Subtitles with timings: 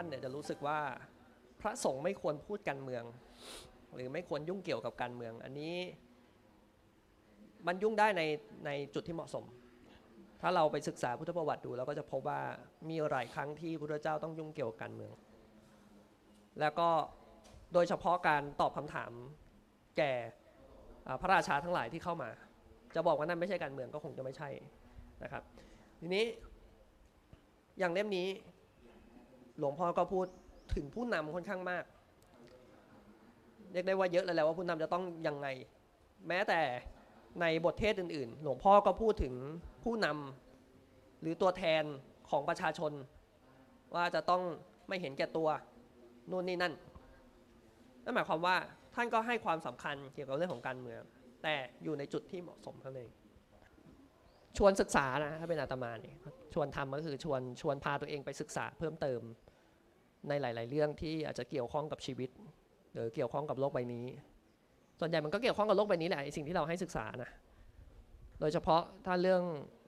[0.00, 0.80] าติโยมบางท่านเนี่ยจะรู้สึกว่า
[1.60, 3.04] พระสงฆ์ไม่ควรพูดการเมือง
[3.94, 5.74] หรือไม่ควรยุ่งเกี่ยวกับการเมือง อันนี้
[7.66, 8.22] มันยุ่งได้ใน
[8.66, 9.44] ในจุดที่เหมาะสม
[10.40, 12.40] ถ้าเราไปศึกษาพุทธประวัติดูเราก็จะพบว่า
[12.88, 15.12] มีหลายครั้งที่พระเจ้าต้องยุ่งเกี่ยวกับการเมือง
[16.60, 16.88] แล้วก็
[17.72, 19.12] โดยเฉพาะการตอบคำถาม
[19.98, 20.12] แก่
[21.20, 22.30] พระราชาทั้งหลายที่เข้ามา
[22.94, 24.48] จะบอกว่านั่นไม่ใช่การเมืองก็คงจะไม่ใช่
[25.22, 25.42] นะครับ
[26.00, 26.24] ทีนี้
[27.78, 28.28] อย่างเล่มนี้
[29.60, 30.26] หลวงพ่อก็พูด
[30.74, 31.84] ถึงผู้นำค่อนข้างมาก
[33.72, 35.46] เรียกได้ว่าเยอะเลยแหละว่าผู้นำจะต้องยังไง
[36.28, 36.60] แม้แต่
[37.40, 39.34] ในบทเทศอื่น ๆ หลวงพ่อก็พูดถึง
[39.84, 41.82] ผู้นำหรือตัวแทน
[42.30, 42.92] ของประชาชน
[43.94, 44.42] ว่าจะต้อง
[44.88, 45.48] ไม่เห็นแก่ตัว
[46.30, 46.74] นู่นนี่นั่น
[48.04, 48.56] นั่นหมายความว่า
[48.94, 51.02] ท่านก็ให้ความสำคัญเกี่ยวกับเรื่องของการเมือง
[51.42, 53.10] แต่อยู่ในจุดที่เหมาะสมเท่านั้นเอง
[54.58, 56.16] ชวนศึกษานะถ้าเป็นอาตมาเนี่ย
[56.54, 59.20] ชวนทำก็คือชวนชวนพาตัวเองไปศึกษาเพิ่มเติม
[60.28, 62.30] ในหลาย ๆ เรื่องที่อาจจะเกี่ยวข้องกับชีวิต
[62.92, 64.06] หรือเกี่ยวข้องกับโลกใบนี้
[65.00, 67.30] ส่วนใหญ่มันก็เกี่ยวข้องกับโลกใบนี้แหละสิ่งที่เราให้ศึกษานะ
[68.40, 69.42] โดยเฉพาะถ้าเรื่อง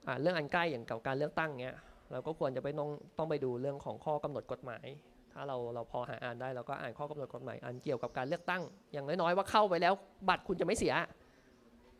[0.07, 1.77] อเรื่องอันใกล้อย่างกับการเลือกตั้งเนี้ย
[2.11, 4.85] เราก็ควรจะไปต้องต้องไปดูเรื่องของข้อกำหนดกฎหมาย
[5.33, 8.61] ถ้าเราเราพอหาอ่านได้เราก็อ่านข้อกำหนดกฎหมายอันเกี่ยวกับการเลือกตั้ง
[8.93, 9.93] อย่างน้อยๆว่าเข้าไปแล้ว
[10.29, 10.93] บัตรคุณจะไม่เสีย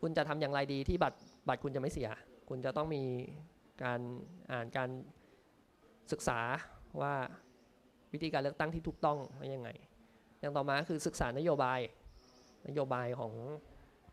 [0.00, 1.16] คุณจะทำอย่างไรดีที่บัตร
[1.48, 2.08] บัตรคุณจะไม่เสีย
[2.48, 3.02] คุณจะต้องมี
[3.84, 4.00] การ
[4.52, 4.90] อ่านการ
[6.12, 6.38] ศึกษา
[7.00, 7.14] ว่า
[8.12, 9.68] วิธีการเลือกตั้งที่ถูกต้องเป็นยังไง
[10.40, 11.80] อย่างต่อมาคือศึกษานโยบาย
[12.68, 13.32] นโยบายของ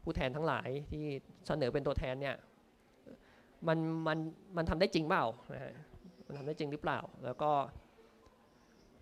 [0.03, 1.03] ผู้แทนทั้งหลายที่
[1.47, 2.35] เสนอเป็นตัวแทนเนี่ย
[3.67, 3.77] มัน
[4.07, 4.17] มัน
[4.57, 5.25] มันทำได้จริงเปล่า
[6.27, 7.51] มันทำได้จริงหรือเปล่า แล้วก็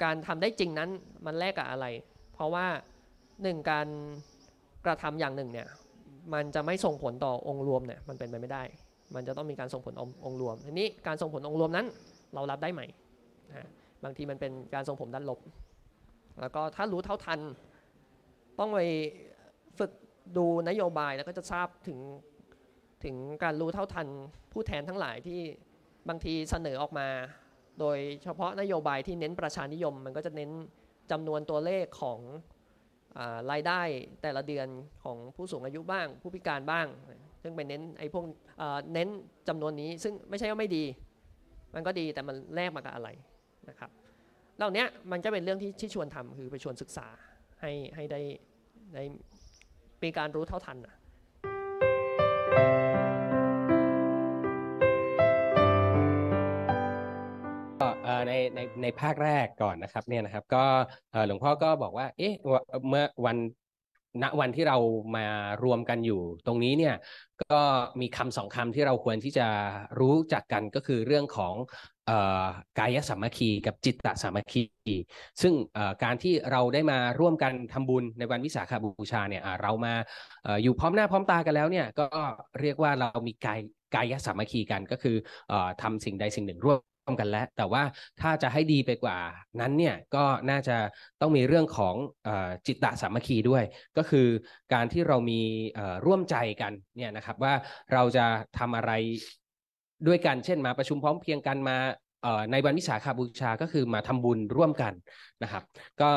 [0.03, 0.89] การทำได้จริงนั้น
[1.25, 1.85] มันแลกกับอะไร
[2.33, 2.65] เพราะว่า
[3.43, 3.87] หนึ่งการ
[4.85, 5.67] กระทำอย่างหนึ่งเนี่ย
[6.33, 8.63] มันจะไม่ส่งผลต่อองค์รวมเนี่ยมันเป็นไปไม่ได้
[9.15, 11.85] มันจะต้องมีการส่งผลองค์องรวมทีนี้การส่งผลองค์รวมนั้น
[12.33, 12.81] เรารับได้ไหม
[13.51, 13.67] นะ
[14.03, 15.39] บางทีมันเป็นการส่งผลด้านลบ
[16.41, 17.39] แล้วก็ถ้ารู้เท่าทัน
[18.59, 18.79] ต้องไป
[19.79, 19.91] ฝึก
[20.37, 21.99] ดูนโยบายแล้วก็จะทราบถึง
[23.03, 24.07] ถึงการรู้เท่าทัน
[24.51, 25.39] ผู้แทนทั้งหลายที่
[26.09, 27.07] บางทีเสนอออกมา
[27.79, 30.51] โดยเฉพาะนโยบายที่เน้นประชานิยม มันก็จะเน้น
[31.11, 32.19] จำนวนตัวเลขของ
[33.17, 33.19] อ
[33.51, 33.81] รายได้
[34.21, 34.67] แต่ละเดือน
[35.03, 36.87] ของผู้สูงอายุบ้าง ผู้พิการบ้าง
[37.43, 38.23] ซึ่งไปเน้นไอ้พวก
[38.93, 39.09] เน้น
[39.47, 40.83] จำนวนนี้ซึ่งไม่ใช่ว่าไม่ดี
[41.73, 43.09] มันก็ดีแต่มันแลกมากับอะไร
[43.69, 43.89] นะครับ
[44.57, 47.07] เหล่านี้มันจะเป็นเรื่องที่ที่ชวนทำคือไปชวนศึกษา
[47.61, 48.21] ให้ให้ได้
[48.95, 49.03] ได้
[50.03, 50.95] มีการรู้เท่าทันนะ
[57.79, 57.89] ก็
[58.27, 60.63] ในในในภาคแรกก่อนนะครับเนี่ยนะครับก็
[61.27, 62.33] หลวงพ่อก็บอกว่าเอ๊ะ
[62.89, 63.37] เมื่อวัน
[64.23, 64.77] ณวันที่เรา
[65.15, 65.25] มา
[65.63, 66.95] รวมกันอยู่ ตรงนี้เนี่ย
[67.43, 67.61] ก็
[68.01, 69.47] มีคำสองคำที่เราควรที่จะ
[69.99, 71.55] รู้จักกันก็คือเรื่องของ
[72.79, 74.63] กายสามัคคีกับจิตตสามัคคี
[75.41, 75.53] ซึ่ง
[76.03, 79.93] การที่เราได้มาร่วมกันทำบุญในวันวิสาขบูชาเนี่ยเรามา
[80.45, 82.07] ออยู่พร้อมหน้าพร้อมตากันแล้วเนี่ยก็
[82.61, 83.59] เรียกว่าเรามีกาย
[83.95, 85.15] กายสามัคคีกันก็คือ
[85.51, 87.83] อ่อทำสิ่งใดสิ่งหนึ่งร่วมร่ว มกันแล้ว แต่ว่า
[88.21, 89.17] ถ้าจะให้ดีไปกว่า
[89.59, 90.77] นั้นเนี่ยก็น่าจะ
[91.21, 91.95] ต้องมีเรื่องของ
[92.27, 92.29] อ
[92.67, 93.63] จิตตสามัคคีด้วย
[93.97, 94.27] ก็คือ
[94.73, 95.41] การที่เรามี
[96.05, 97.53] ร่วมใจกันเนี่ยนะครับว่า
[97.93, 98.25] เราจะ
[98.57, 98.91] ทำอะไร
[100.07, 101.77] ด้วยกันเช่นมาประชุมพร้อมเพียงกันมา
[102.51, 104.93] ในวันวิสาขบูชาก็คือมาทำบุญร่วมกัน
[105.43, 105.63] นะครับ
[106.01, 106.09] ก็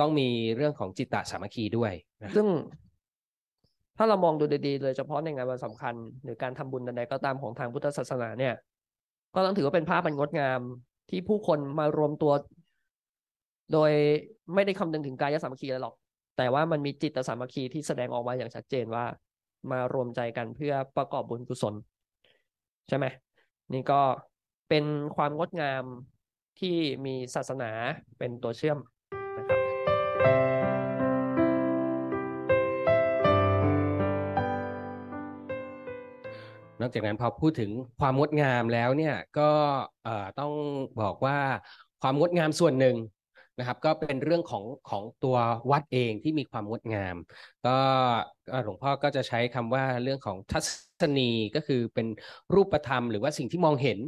[0.00, 2.46] ต้องมีเรื่องของจิตตสามัคคีด้วยนะซึ่ง
[3.96, 8.54] ถ้าเรามองดูดีๆโดยเฉพาะในงานวันสำคัญ หรือการทำบุญใดๆก็ตามของทางพุทธศาสนาเนี่ย
[9.34, 10.60] ก็ต้องถือว่าเป็นภาพมันงดงาม
[11.10, 12.32] ที่ผู้คนมารวมตัว
[13.72, 13.92] โดย
[14.54, 15.94] ไม่ได้คำนึงถึงกายสามัคคีอะไรหรอก
[16.36, 19.04] แต่ว่ามันมีจิตสามัคคีที่แสดงออกมาอย่างชัดเจนว่า
[19.70, 21.74] มารวมใจกันเพื่อประกอบบุญกุศล
[22.88, 23.06] ใช่ไหม
[23.72, 24.00] นี่ก็
[24.68, 24.84] เป็น
[25.16, 25.84] ความงดงาม
[26.60, 26.76] ที่
[27.06, 27.70] มีศาสนา
[28.18, 28.78] เป็นตัวเชื่อม
[36.82, 37.70] นอกจากนั้นพอพูดถึง
[38.00, 39.50] ความงดงามแล้วเนี่ยก็
[40.04, 40.52] เอ่อต้อง
[41.00, 41.38] บอกว่า
[42.02, 42.96] ความงดงามส่วนหนึ่ง
[43.58, 45.36] นะครับ ก็เป็นเรื่องของของตัว
[45.70, 47.16] วัดเองที่มีความงดงาม
[47.66, 47.78] ก็
[48.48, 50.68] ก็หลวงพ่อก็จะใช้คำว่าเรื่องของทัศ
[51.00, 52.06] ศนีก็คือเป็น
[52.54, 53.98] รูปธรรม หรือว่าสิ่งที่มองเห็น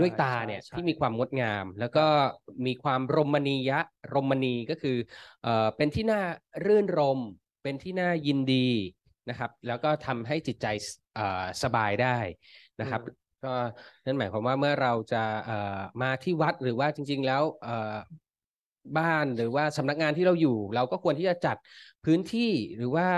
[0.00, 2.06] ด้วยตาใช่เนี่ยใช่ที่มีความงดงาม แล้วก็
[2.66, 3.80] มีความรมณียะ
[4.14, 4.96] รมณีก็คือ
[5.42, 6.22] เอ่อเป็นที่น่า
[6.64, 7.20] รื่นรม
[7.62, 8.68] เป็นที่น่ายินดี
[9.28, 10.66] นะครับ แล้วก็ทำให้จิตใจ
[11.07, 11.07] เอ่อ
[11.62, 12.18] สบายได้
[12.80, 13.00] นะครับ
[13.44, 13.54] ก็
[14.04, 17.94] นั่นหมายความว่าเมื่อเราจะเอ่อมาที่วัดหรือว่าจริง ๆ แล้วเอ่อ
[18.98, 21.56] บ้านหรือว่าสำนักงานที่เราอยู่ เราก็ควรที่จะจัด
[22.04, 23.08] พื้นที่หรือว่า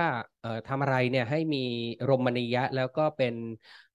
[0.43, 1.64] เอ่อทำอะไรเนี่ยให้มี
[2.08, 3.35] รมณียะแล้วก็เป็น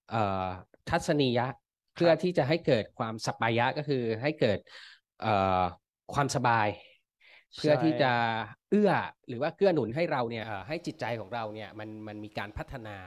[0.10, 0.46] เอ่อ
[0.90, 1.48] ทัศนียะ
[1.94, 4.60] เพื่อที่จะให้เกิดความสัปปายะก็คือให้เกิด
[5.22, 5.62] เอ่อ
[6.14, 6.68] ความสบาย
[7.58, 8.12] เพื่อที่จะ
[8.72, 8.92] เอื้อ
[9.28, 12.98] หรือว่าเกื้อหนุนให้เราเนี่ยให้จิตใจของเราเนี่ยมันมันมีการพัฒนา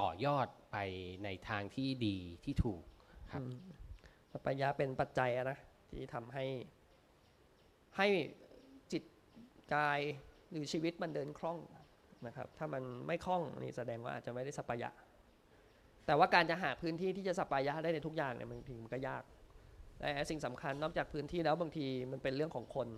[0.00, 0.76] ต่อยอดไป
[1.24, 2.82] ในทางที่ดีที่ถูก
[3.32, 3.56] ครับอืม
[4.32, 5.58] สัปปายะเป็นปัจจัยนะ
[5.90, 6.44] ที่ทำให้
[7.96, 8.08] ให้
[8.92, 9.02] จิต
[9.74, 10.00] กาย
[10.50, 11.58] หรือชีวิตมันเดินคล่อง
[12.26, 14.90] นะครับ ถ้ามันไม่คล่องนี่แสดงว่าอาจจะไม่ได้สัปปายะ
[16.06, 19.22] แต่ว่าการจะหาพื้นที่ที่จะสัปปายะได้ในทุกอย่างเนี่ยบางทีมันก็ยาก
[19.98, 22.88] แต่สิ่งสำคัญนอกจากพื้นที่แล้วบางทีมันเป็นเรื่องของคน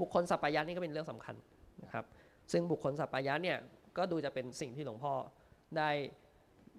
[0.00, 1.34] บุคคลสัปปายะนี่ก็เป็นเรื่องสำคัญ
[1.84, 2.04] นะครับ
[2.52, 3.58] ซึ่งบุคคลสัปปายะเนี่ย
[3.96, 5.12] ก็ดูจะเป็นสิ่งที่หลวงพ่อ
[5.76, 5.90] ได้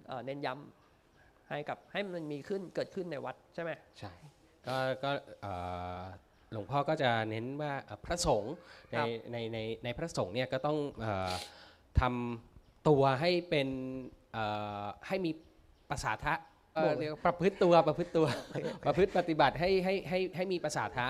[0.06, 4.12] เอ่อเน้นย้ำให้กับให้มันมีขึ้นเกิดขึ้นในวัดใช่ไหมใช่
[4.66, 5.10] ก็ก็
[5.42, 5.52] เอ่
[6.00, 6.02] อ
[6.52, 8.54] หลวงพ่อก็จะเน้นว่าเอ่อพระสงฆ์
[8.92, 11.32] ในครับในในในพระสงฆ์เนี่ยก็ต้องเอ่อ
[12.00, 13.68] ทำตัวให้เป็น
[14.32, 14.44] เอ่
[14.82, 15.30] อให้มี
[15.90, 16.34] ประสาทะ
[16.74, 18.26] เอ่อเรียกว่าประพฤติตัวประพฤติตัว
[18.86, 21.08] ประพฤติปฏิบัติให้ให้ให้ให้มีประสาทะ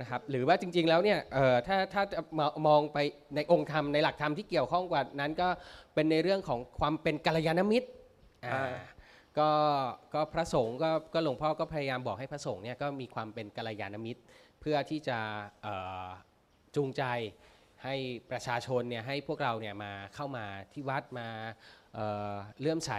[0.00, 2.98] นะครับหรือว่าจริง ๆ แล้วเนี่ยเอ่อถ้าถ้าจะมามองไป
[3.36, 5.48] ในองค์ธรรมในหลักธรรมที่เกี่ยวข้องกว่านั้นก็
[5.94, 7.88] เป็นในเรื่องของความเป็นกัลยาณมิตร
[8.46, 8.84] อ่าอ่า
[9.38, 9.50] ก็
[10.14, 14.20] ก็พระสงฆ์ก็ก็หลวงพ่อก็พยายามบอกให้พระสงฆ์เนี่ยก็มีความเป็นกัลยาณมิตร
[14.60, 15.18] เพื่อที่จะ
[15.62, 15.74] เอ่
[16.04, 16.06] อ
[16.76, 17.04] จูงใจ
[17.84, 17.94] ให้
[18.30, 21.28] ประชาชนเนี่ยให้พวกเราเนี่ยมาเข้ามาที่วัดมา
[21.94, 22.92] เอ่อเลื่อมใส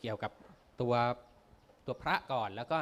[0.00, 0.32] เกี่ยวกับ
[0.80, 0.94] ตัว
[1.86, 2.78] ตัวพระก่อนแล้วก็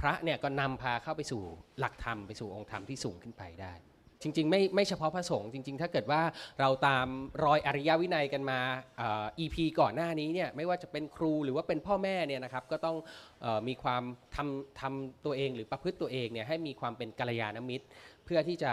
[0.00, 1.42] พระเนี่ยก็นำพาเข้าไปสู่
[1.80, 3.74] หลักธรรมไปสู่องค์ธรรมที่สูงขึ้นไปได้
[4.22, 6.22] จริง ๆ ไม่ไม่เฉพาะพระสงฆ์จริง ๆ ถ้าเกิดว่า
[6.60, 7.06] เราตาม
[7.44, 8.60] รอยอริยวินัยกันมา
[9.00, 12.96] อ่อ EP ก่อนหน้านี้เนี่ยไม่ว่าจะเป็นครูหรือว่าเป็นพ่อแม่เนี่ยนะครับก็ต้อง
[13.44, 14.02] ออมีความ
[14.36, 17.86] ทำทำตัวเองหรือประพฤติตัวเองเนี่ยให้มีความเป็นกัลยาณมิตร
[18.24, 18.72] เพื่อที่จะ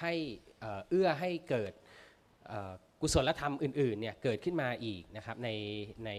[0.00, 0.12] ให้
[0.88, 1.72] เอื้อให้เกิด
[3.00, 5.50] กุศลธรรมอื่นๆเนี่ยเกิดขึ้นมาอีกนะครับใน
[6.06, 6.10] ใน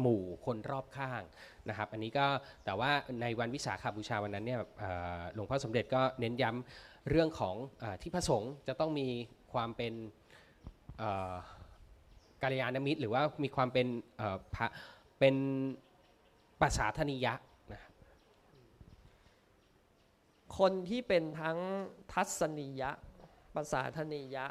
[0.00, 1.22] หมู่คนรอบข้าง
[1.68, 2.26] นะครับ อันนี้ก็
[2.64, 2.90] แต่ว่า
[3.20, 4.58] ในวันวิสาขบูชาวันนั้นเนี่ย
[5.34, 9.08] หลวงพ่อสมเด็จก็เน้นย้ำเรื่องของอที่พระสงฆ์จะต้องมี
[9.52, 9.92] ความเป็น
[12.42, 13.86] กัลยาณมิตร หรือว่ามีความเป็น
[14.54, 14.66] พระ
[15.18, 15.34] เป็น
[16.60, 17.34] ปัสสาธนิยะ
[17.72, 17.82] นะ
[20.58, 21.58] คนที่เป็นทั้ง
[22.12, 22.90] ทัศนียะ
[23.54, 24.44] ภาษาทนียะ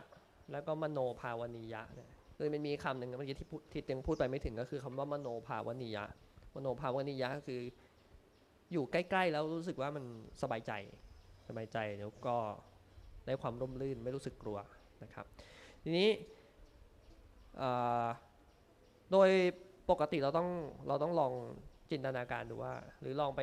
[0.51, 2.10] แล้วก็มโนภาวนียะเนี่ย
[2.43, 6.05] คือมันมีคำหนึ่งเมื่อกี้ที่พูดที่เต็งพูดไปไม่ถึงก็คือคำว่ามโนภาวนียะ
[6.55, 7.59] มโนภาวนียะก็คือ
[8.73, 10.03] อยู่ใกล้ๆแล้วรู้สึกว่ามัน
[10.41, 10.71] สบายใจ
[11.47, 12.35] สบายใจแล้วก็
[13.25, 14.57] ได้ความร่มรื่นไม่รู้สึกกลัว
[15.03, 15.25] นะครับ
[15.83, 16.09] ทีนี้
[19.11, 19.29] โดย
[19.89, 20.49] ปกติเราต้อง
[20.87, 21.33] เราต้องลอง
[21.91, 23.41] จินตนาการดูว่า หรือลองไป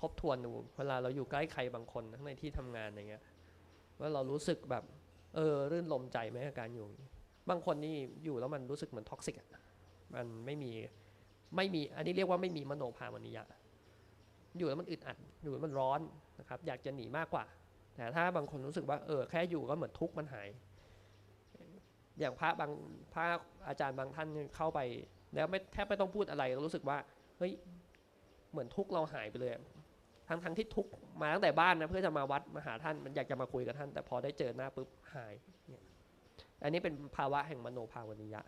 [0.00, 3.22] ทบทวนดูเวลาเราอยู่ใกล้ใครบางคนทั้งในที่ทำงานอย่างเงี้ย
[4.00, 4.84] ว่าเรารู้สึกแบบ
[5.34, 6.88] เออรื่นรมย์ใจไหมกับการอยู่
[7.50, 9.48] บางคนนี่อยู่แล้วมันรู้สึกเหมือน toxic อะ
[10.14, 10.70] มันไม่มี
[11.56, 13.44] ไม่มีอันนี้เรียกว่าไม่มีมโนภาวนิยะ
[14.58, 16.00] อยู่แล้วมันอึดอัดอยู่แล้วมันร้อน
[16.40, 17.44] นะครับอยากจะหนีมากกว่า
[17.96, 20.48] แต่ถ้าบางคนรู้สึกว่าเออแค่อยู่ก็เหมือนทุกข์มันหาย
[22.20, 22.70] อย่างพระบาง
[23.12, 23.24] พระ
[23.68, 24.80] อาจารย์บางท่านเข้าไป
[25.34, 26.98] แล้วไม่แทบไม่ต้องพูดอะไรรู้สึกว่า
[27.38, 27.52] เฮ้ย
[28.50, 29.52] เหมือนทุกข์เราหายไปเลย
[30.28, 30.90] ทั้งทั้งที่ทุกข์
[31.22, 35.34] มาตั้งแต่บ้านนะเพื่อจะมาวัดมาหาท่านมันอยากจะมาคุยกับท่าน แต่พอได้เจอหน้าปุ๊บหาย
[35.68, 35.77] เนี่ย
[36.62, 38.42] อันนี้เป็นภาวะแห่งมโนภาวนิยะ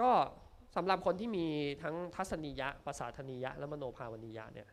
[0.00, 0.10] ก็
[0.76, 1.46] สำหรับคนที่มี
[1.82, 4.68] ทั้งทัศนียะภาษาธนียะ และมโนภาวนิยะเนี่ย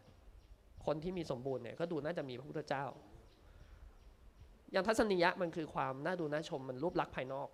[0.85, 2.85] คนที่มีสมบูรณ์เนี่ยก็ดูน่าจะมีพระพุทธเจ้า
[4.71, 7.49] อย่างทัศนียะมันคือความน่าดูน่าชมมันรูปลักษณ์ภายนอก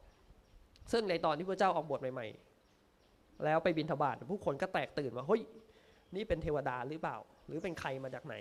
[0.92, 5.42] ซึ่งในตอนที่พระเจ้าออกบวชใหม่ๆ แล้วไปบิณฑบาตผู้คนก็แตกตื่นว่าเฮ้ย
[6.16, 8.36] นี่เป็นเทวดาหรือเปล่า หรือเป็นใครมาจากไหน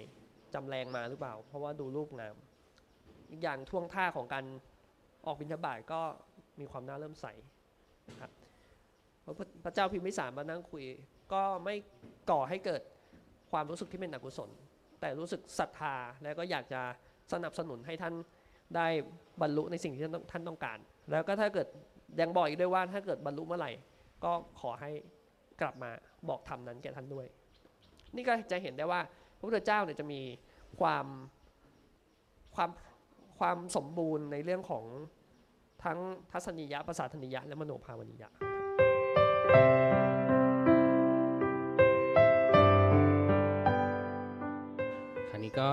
[0.55, 2.37] จำแรงมาหรือเปล่า เพราะว่าดูรูปงาม
[3.31, 4.45] อีกอย่างท่วงท่าของการ
[5.27, 6.01] ออกบิณฑบาตก็
[6.61, 7.27] มีความน่าเริ่มใส
[8.21, 8.31] ครับ
[9.65, 10.85] พระเจ้าพิมพิสารมานั่งคุย
[11.33, 11.75] ก็ไม่
[12.31, 12.83] ก่อให้เกิด
[13.53, 14.51] ความรู้สึกที่เป็นอกุศล
[15.01, 16.81] แต่รู้สึกศรัทธาแล้วก็อยากจะ
[17.33, 18.15] สนับสนุนให้ท่าน
[18.77, 18.87] ได้
[19.41, 20.79] บรรลุในสิ่งที่ท่านต้องท่านต้องการ
[21.11, 21.67] แล้วก็ถ้าเกิด
[22.21, 23.73] ยังบอกอีกด้วยว่าถ้าเกิดบรรลุเมื่อไหร่
[24.25, 24.91] ก็ขอให้
[25.61, 25.91] กลับมา
[26.29, 27.27] บอกธรรมนั้นแก่ท่านด้วย
[28.15, 29.01] นี่ก็จะเห็นได้ว่า
[29.39, 30.21] พระพุทธเจ้าเนี่ยจะมี
[30.81, 31.07] ความ
[32.55, 32.71] ความ
[33.39, 34.85] ความสมบูรณ์ในเรื่องของ
[35.85, 35.99] ทั้ง
[36.33, 38.29] ทัศนียะภาษาธนิยะ และมโนภาวนิยะ
[45.31, 45.71] คราวนี้ก็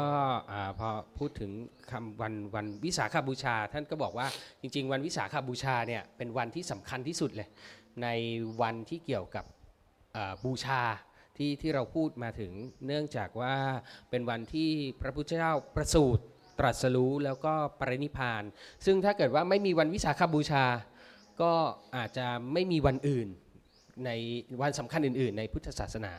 [0.80, 1.52] พอพูดถึง
[1.92, 4.28] คำวันวันวิสาขบูชา ท่านก็บอกว่า
[4.62, 7.48] จริง ๆ วันวิสาขบูชาเนี่ยเป็นวันที่สำคัญที่สุดเลย
[8.04, 8.08] ใน
[8.62, 9.46] วันที่เกี่ยวกับ
[10.46, 10.82] บูชา
[11.38, 12.52] ที่ที่เราพูดมาถึง
[12.86, 13.56] เนื่องจากว่า
[14.10, 14.70] เป็นวันที่
[15.02, 16.24] พระพุทธเจ้าประสูติ
[16.60, 18.44] ตรัสรู้แล้วก็ปรินิพาน
[18.86, 20.66] ซึ่งถ้าเกิดว่าไม่มีวันวิสาขบูชา
[21.42, 21.52] ก็
[21.96, 23.28] อาจจะไม่มีวันอื่น
[24.06, 24.12] ใน
[24.62, 26.14] วันสำคัญอื่น ๆ ในพุทธศาสนา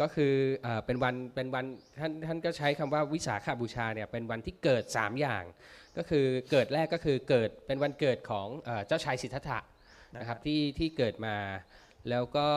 [0.00, 1.64] ก็คือเอเป็นวันเป็นวัน
[2.00, 5.44] ท่านท่านก็ใช้คำว่าวิสาขาบูชาเนี่ยเป็นวันที่เกิด 3 อย่าง
[5.96, 8.46] ก็คือเกิดแรกก็คือเกิดเป็นวันเกิดของ
[8.86, 9.58] เจ้าชายสิทธัตถะ
[10.16, 11.36] นะครับที่ที่เกิดมา
[12.10, 12.48] แล้วก็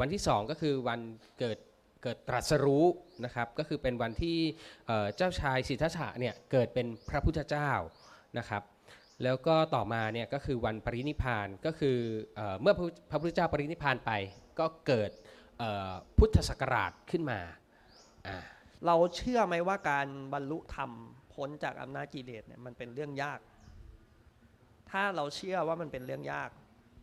[0.00, 1.00] วันที่ 2 ก็คือวัน
[1.40, 1.58] เกิด
[2.02, 2.86] เกิดตรัสรู้
[3.24, 4.38] นะครับก็คือเป็นวันที่
[5.16, 7.70] เจ้าชายสิทธัตถะเนี่ยเกิดเป็นพระพุทธเจ้า
[8.38, 8.62] นะครับ
[9.22, 11.98] แล้วก็ต่อมาเนี่ยก็คือวันปรินิพานก็คือ
[12.36, 12.74] เออเมื่อ
[13.10, 14.10] พระพุทธเจ้าปรินิพานไป
[14.58, 15.10] ก็เกิด
[16.18, 17.40] พุทธศักราชขึ้นมา
[18.86, 20.90] เราเชื่อไหมว่าการบรรลุธรรม
[21.34, 23.40] พ้นจากอำนาจกิเลสเนี่ยมันเป็นเรื่องยาก
[24.90, 26.50] ถ้าเราเชื่อว่ามันเป็นเรื่องยาก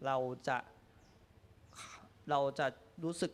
[0.05, 0.57] เราจะ
[2.29, 2.67] เราจะ
[3.03, 3.31] รู้สึก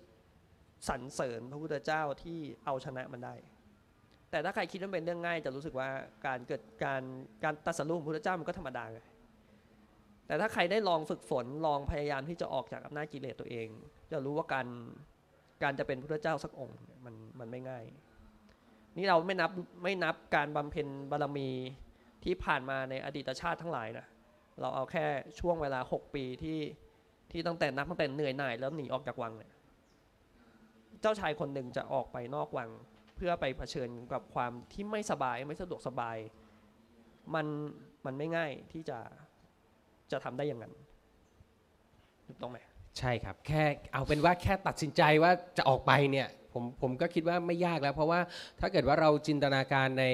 [0.87, 3.35] สรรเสริญพระพุทธเจ้าที่เอาชนะมันได้
[4.31, 5.89] แต่ถ้าใครคิดว่าเป็นเรื่องง่าย จะรู้สึกว่า
[6.25, 7.01] การเกิดการ
[7.43, 8.99] การตรัสรู้ของพระพุทธเจ้ามันก็ธรรมดาไง
[10.27, 13.67] แต่ถ้าใครได้ลองฝึกฝนลองพยายามที่จะออกจากอำนาจกิเลสตัวเอง
[14.11, 14.67] จะรู้ว่าการ
[15.63, 17.83] การจะเป็นพระพุทธเจ้าสักองค์มันมันไม่ง่าย
[18.97, 19.51] นี่เราไม่นับ
[19.83, 21.49] ไม่นับการบำเพ็ญบารมี
[22.23, 24.07] ที่ผ่านมาในอดีตชาติทั้งหลายนะ
[24.61, 25.05] เราเอาแค่
[25.39, 26.59] ช่วงเวลา 6 ปีที่
[27.31, 29.51] ที่ตั้งแต่นับตั้งแต่เหนื่อยหน่ายแล้วหนีออกจากวังเนี่ย
[31.01, 32.69] เจ้าชายคนหนึ่งจะออกไปนอกวัง
[33.15, 36.17] เพื่อไปเผชิญกับความที่ไม่สบายไม่สะดวกสบาย
[37.35, 37.45] มัน
[38.05, 38.99] มันไม่ง่ายที่จะ
[40.11, 40.73] จะทำได้อย่างนั้น
[42.27, 42.57] ถูกต้องไหม
[42.97, 48.19] ใช่ครับ แค่เอาเป็นว่าแค่ตัดสินใจว่าจะออกไปเนี่ยผมผมก็คิดว่าไม่ยากแล้ว เพราะว่า
[48.59, 50.05] ถ้าเกิดว่าเราจินตนาการใน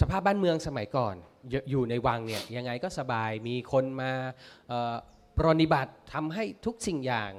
[0.00, 1.14] สภาพบ้านเมืองสมัยก่อน
[1.70, 4.10] อยู่ในวังเนี่ยยังไงก็สบายมีคนมา
[5.36, 7.30] ปรนนิบัติทำให้ทุกสิ่งอย่าง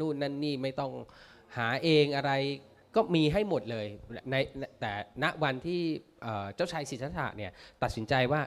[0.00, 0.92] นู่นนั่นนี่ไม่ต้อง
[1.56, 2.32] หาเองอะไร
[2.96, 3.86] ก็มีให้หมดเลย
[4.30, 4.34] ใน
[4.80, 5.80] แต่ณวันที่
[6.54, 7.50] เจ้าชายสิทธัตถะเนี่ย
[7.82, 8.40] ตัดสินใจว่า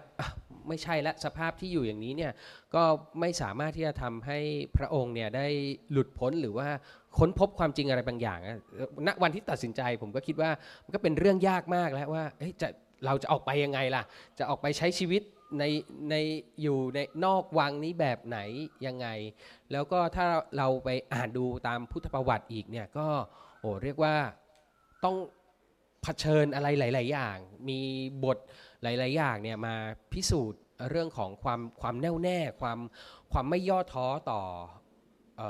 [0.70, 2.32] ไม่ใช่และสภาพที่อยู่อย่างนี้เนี่ย
[2.76, 2.84] ก็
[3.20, 4.40] ไม่สามารถที่จะทำให้
[4.78, 5.48] พระองค์เนี่ยได้
[5.92, 6.68] หลุดพ้นหรือว่า
[7.18, 8.40] ค้นพบความจริงอะไรบางอย่าง
[9.08, 10.52] ณวันที่ตัดสินใจผมก็คิดว่า
[10.86, 12.24] มันก็เป็นเรื่องยากมากแล้วว่า
[12.62, 12.68] จะ
[13.06, 14.04] เราจะออกไปยังไงล่ะ
[14.40, 15.22] จะออกไปใช้ชีวิต
[15.60, 15.64] ใน
[16.10, 16.16] ใน
[16.62, 18.40] อยู่ในนอกวังนี้แบบไหน
[18.86, 19.08] ยังไง
[19.72, 23.08] แล้วก็ถ้าเราไปอ่านดูตามพุทธประวัติอีกเนี่ยก็
[23.60, 24.16] โอ้เรียกว่า
[25.04, 25.16] ต้อง
[26.04, 27.38] เผชิญอะไรหลาย ๆ อย่าง
[27.70, 27.80] มี
[28.24, 28.38] บท
[28.84, 29.76] หลาย ๆ อย่างเนี่ยมา
[30.14, 32.80] พิสูจน์เรื่องของความความแน่วแน่ความ
[33.32, 34.42] ความไม่ย่อท้อต่อ
[35.42, 35.44] อ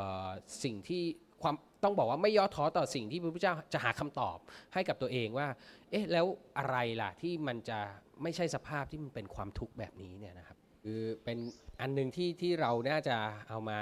[0.64, 1.04] สิ่งที่
[1.42, 4.38] ความต้องบอกว่าไม่ย่อท้อต่อสิ่งที่พระพุทธเจ้าจะหาคำตอบ
[4.74, 5.48] ให้กับตัวเองว่า
[5.90, 6.26] เอ๊ะแล้ว
[6.58, 7.80] อะไรล่ะที่มันจะ
[8.24, 11.38] ไม่ใช่สภาพที่มันเป็นความทุกข์แบบนี้เนี่ยนะครับ คือเป็น
[11.82, 13.18] อันหนึ่งที่ที่เราน่าจะ
[13.48, 13.80] เอามา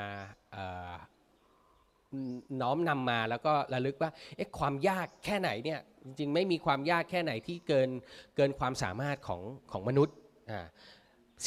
[2.62, 7.90] น้อมนำมาแล้วก็ระลึกว่าเอ๊ะความยากแค่ไหนเนี่ยจริงๆ ไม่มีความยากแค่ไหนที่เกิน
[8.36, 10.16] เกินความสามารถของของมนุษย์
[10.52, 10.66] อ่า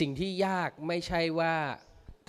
[0.01, 1.55] สิ่งที่ยากไม่ใช่ว่า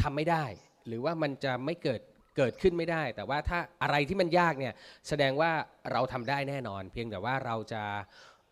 [0.01, 0.45] ทำไม่ได้
[0.87, 2.01] หรือว่ามันจะไม่เกิด
[2.37, 4.73] เกิดขึ้นไม่ได้ แต่ว่าถ้าอะไรที่มันยากเนี่ย
[5.07, 5.51] แสดงว่า
[5.91, 7.83] เราทำได้แน่นอน เพียงแต่ว่าเราจะ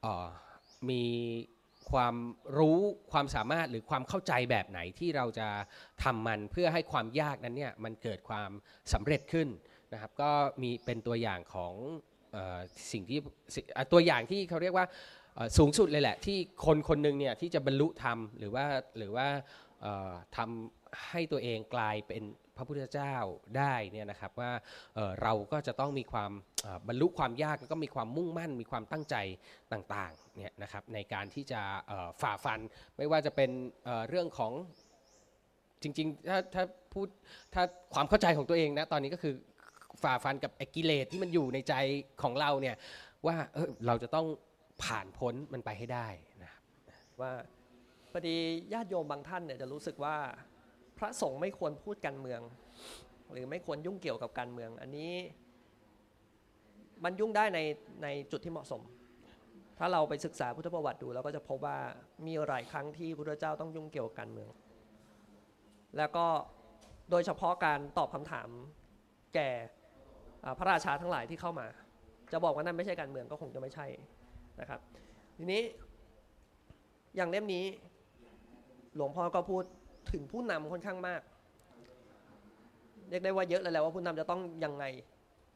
[0.06, 0.28] ออ
[0.90, 1.04] มี
[1.92, 2.16] ความ
[2.58, 2.80] รู้
[3.12, 5.48] ความสามารถหรือความเข้าใจแบบไหนที่เราจะ
[6.04, 8.50] ทำมันเพื่อให้ความยากนั้นเนี่ยมันเกิดความ
[8.94, 9.48] สำเร็จขึ้น
[9.94, 11.74] นะครับ ก็มีเป็นตัวอย่างของ
[12.36, 12.60] ออ
[12.92, 13.20] สิ่งที่
[13.94, 14.86] ตัวอย่างที่เขาเรียกว่า
[15.58, 18.66] สูงสุดเลยแหละ ที่คนคนหนึ่งเนี่ยที่จะบรรลุธรรมหรือว่า
[18.98, 19.28] หรือว่า
[20.38, 22.24] ทำให้ตัวเองกลายเป็น
[22.58, 23.16] พระพุทธเจ้า
[23.58, 24.52] ได้เนี่ยนะครับว่า
[24.96, 26.32] เเราก็จะต้องมีความ
[26.88, 29.16] บรรลุความยากแล้วก็มีความมุ่งมั่น มีความตั้งใจ
[29.74, 31.62] ต่างๆเนี่ยนะครับในการที่จะ
[32.22, 32.60] ฝ่าฟัน
[32.98, 33.50] ไม่ว่าจะเป็น
[33.86, 34.54] เเรื่องของ
[35.84, 37.08] จริงๆถ้าถ้าพูด
[37.54, 39.34] ถ้าความเข้าใจของตัวเองนะตอนนี้ก็คือ
[40.04, 41.74] ฝ่าฟันกับไอกิเลสที่มันอยู่ในใจ
[42.24, 42.76] ของเราเนี่ย
[43.28, 44.28] ว่าเเราจะต้อง
[44.84, 46.08] ผ่านพ้นมันไปให้ได้
[46.44, 46.62] นะครับ
[47.22, 47.32] ว่า
[48.12, 48.36] พอดี
[48.74, 50.16] ญาติโยมบางท่านเนี่ยจะรู้สึกว่า
[50.98, 52.42] พระสงฆ์ไม่ควรพูดการเมือง
[53.32, 55.12] หรือไม่ควรยุ่งเกี่ยวกับการเมือง อันนี้
[57.04, 57.60] มันยุ่งได้ใน
[58.04, 58.82] ในจุดที่เหมาะสม
[59.80, 61.78] ถ้าเราไปศึกษาพุทธประวัติดูเราก็จะพบว่า
[62.26, 64.50] มีหลายครั้งที่พระพุทธเจ้าต้องยุ่งเกี่ยวกับการเมือง
[65.98, 66.26] แล้วก็
[67.12, 68.50] โดยเฉพาะการตอบคำถาม
[69.36, 69.50] แก่
[70.58, 71.68] พระราชาทั้งหลายที่เข้ามา
[72.32, 73.86] จะบอกว่านั่นไม่ใช่การเมืองก็คงจะไม่ใช่
[74.62, 74.80] นะครับ
[75.38, 75.62] ทีนี้
[77.16, 77.66] อย่างเล่มนี้
[78.96, 79.64] หลวงพ่อก็พูด
[80.12, 81.22] ถึงผู้นำค่อนข้างมาก
[83.10, 84.86] เรียกได้ว่าเยอะเลยแหละว่าผู้นำจะต้องยังไง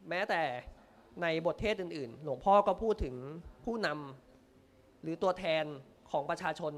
[0.10, 0.42] แม้แต่
[1.22, 3.16] ในบทเทศอื่น ๆ หลวงพ่อก็พูดถึง
[3.66, 5.66] ผู้นำหรือตัวแทน
[6.12, 6.74] ของประชาชน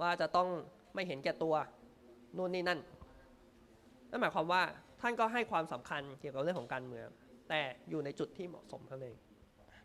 [0.00, 0.48] ว่าจะต้อง
[0.94, 1.54] ไม่เห็นแก่ตัว
[2.36, 2.80] นู่นนี่นั่น
[4.10, 4.62] นั่นหมายความว่า
[5.00, 7.08] ท่านก็ให้ความสำคัญเกี่ยวกับเรื่องของการเมือง
[7.48, 9.14] แต่อยู่ในจุดที่เหมาะสมเท่านั้น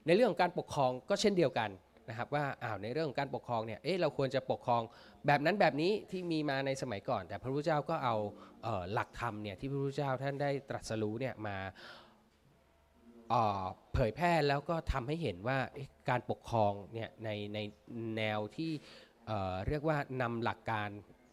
[0.06, 1.70] ในเรื่องของการปกครองก็เช่นเดียวกัน
[2.10, 4.82] นะครับว่าอ้าวในเรื่องของการปกครองเนี่ยเอ๊ะเราควรจะปกครอง
[5.28, 8.16] แบบนั้นแบบนี้ที่มีมาในสมัยก่อน แต่พระพุทธเจ้าก็เอา
[8.64, 11.58] เออหลักธรรมเนี่ยที่พระพุทธเจ้าท่านได้ตรัสรู้เนี่ยมา
[13.94, 15.58] เผยแพร่แล้วก็ทำให้เห็นว่า
[16.10, 17.60] การปกครองเนี่ยในใน
[18.18, 18.72] แนวที่
[19.28, 20.90] เเรียกว่านำหลักการ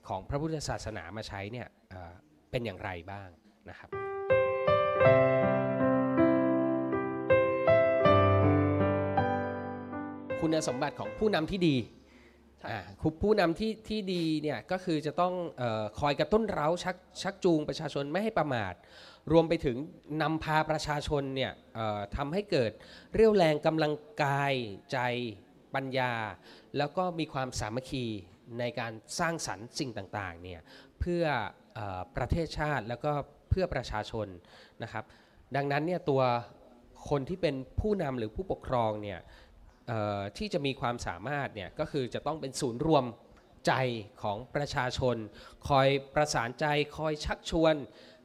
[0.08, 2.12] ของพระพุทธศาสนามาใช้เนี่ยเอ่อ
[2.50, 3.28] เป็นอย่างไรบ้าง
[3.68, 3.90] นะครับ
[10.48, 11.76] คุณสมบัติของผู้นำที่ดี
[12.60, 18.74] ใช่อ่าคุณผู้นำที่ที่ดีเนี่ยก็คือจะต้องเออคอยกระตุ้นเร้าชักชักจูงประชาชนไม่ให้ประมาท
[19.32, 19.76] รวมไปถึง
[20.22, 22.72] นำพาประชาชนเนี่ยเอ่อทำให้เกิด
[23.14, 24.54] เรี่ยวแรงกำลังกาย
[24.92, 24.98] ใจ
[25.74, 26.12] ปัญญา
[26.76, 28.04] แล้วก็มีความสามัคคี
[28.58, 30.60] ในการสร้างสรรค์สิ่งต่างๆเนี่ย
[31.00, 31.24] เพื่อ
[31.74, 33.12] เออประเทศชาติแล้วก็
[33.50, 34.26] เพื่อประชาชน
[34.82, 35.04] นะครับ
[35.56, 36.22] ดังนั้นเนี่ยตัว
[37.10, 39.45] คนที่เป็นผู้นำหรือผู้ปกครองเนี่ยเอ่อ
[40.36, 43.04] ที่จะมีความสามารถเนี่ยก็คือจะต้องเป็นศูนย์รวม
[43.66, 43.72] ใจ
[44.22, 45.16] ของประชาชน
[45.68, 46.66] คอยประสานใจ
[46.96, 47.74] คอยชักชวน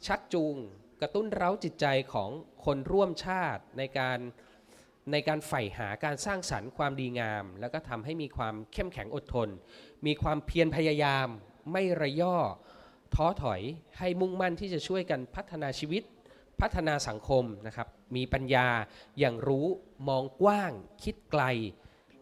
[0.07, 0.55] ชักจูง
[1.01, 2.29] กระตุ้นเร้าจิตใจของ
[2.65, 4.19] คนร่วมชาติในการ
[5.11, 9.49] ในการใฝ่หาการสร้างสรรค์ความดีงาม แล้วก็ทำให้มีความเข้มแข็งอดทน
[10.05, 11.27] มีความเพียรพยายาม
[11.71, 12.37] ไม่ระย่อ
[13.15, 13.61] ท้อถอย
[13.99, 16.03] ให้มุ่งมั่นที่จะช่วยกันพัฒนาชีวิต
[16.61, 18.67] พัฒนาสังคมนะครับ มีปัญญา
[19.19, 19.67] อย่างรู้
[20.07, 20.71] มองกว้าง
[21.03, 21.43] คิดไกล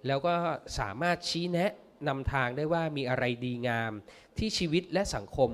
[0.08, 0.34] แล้วก็
[0.80, 1.72] สามารถชี้แนะ
[2.08, 3.92] นำทางได้ว่ามีอะไรดีงาม
[4.38, 5.50] ที่ชีวิตและสังคม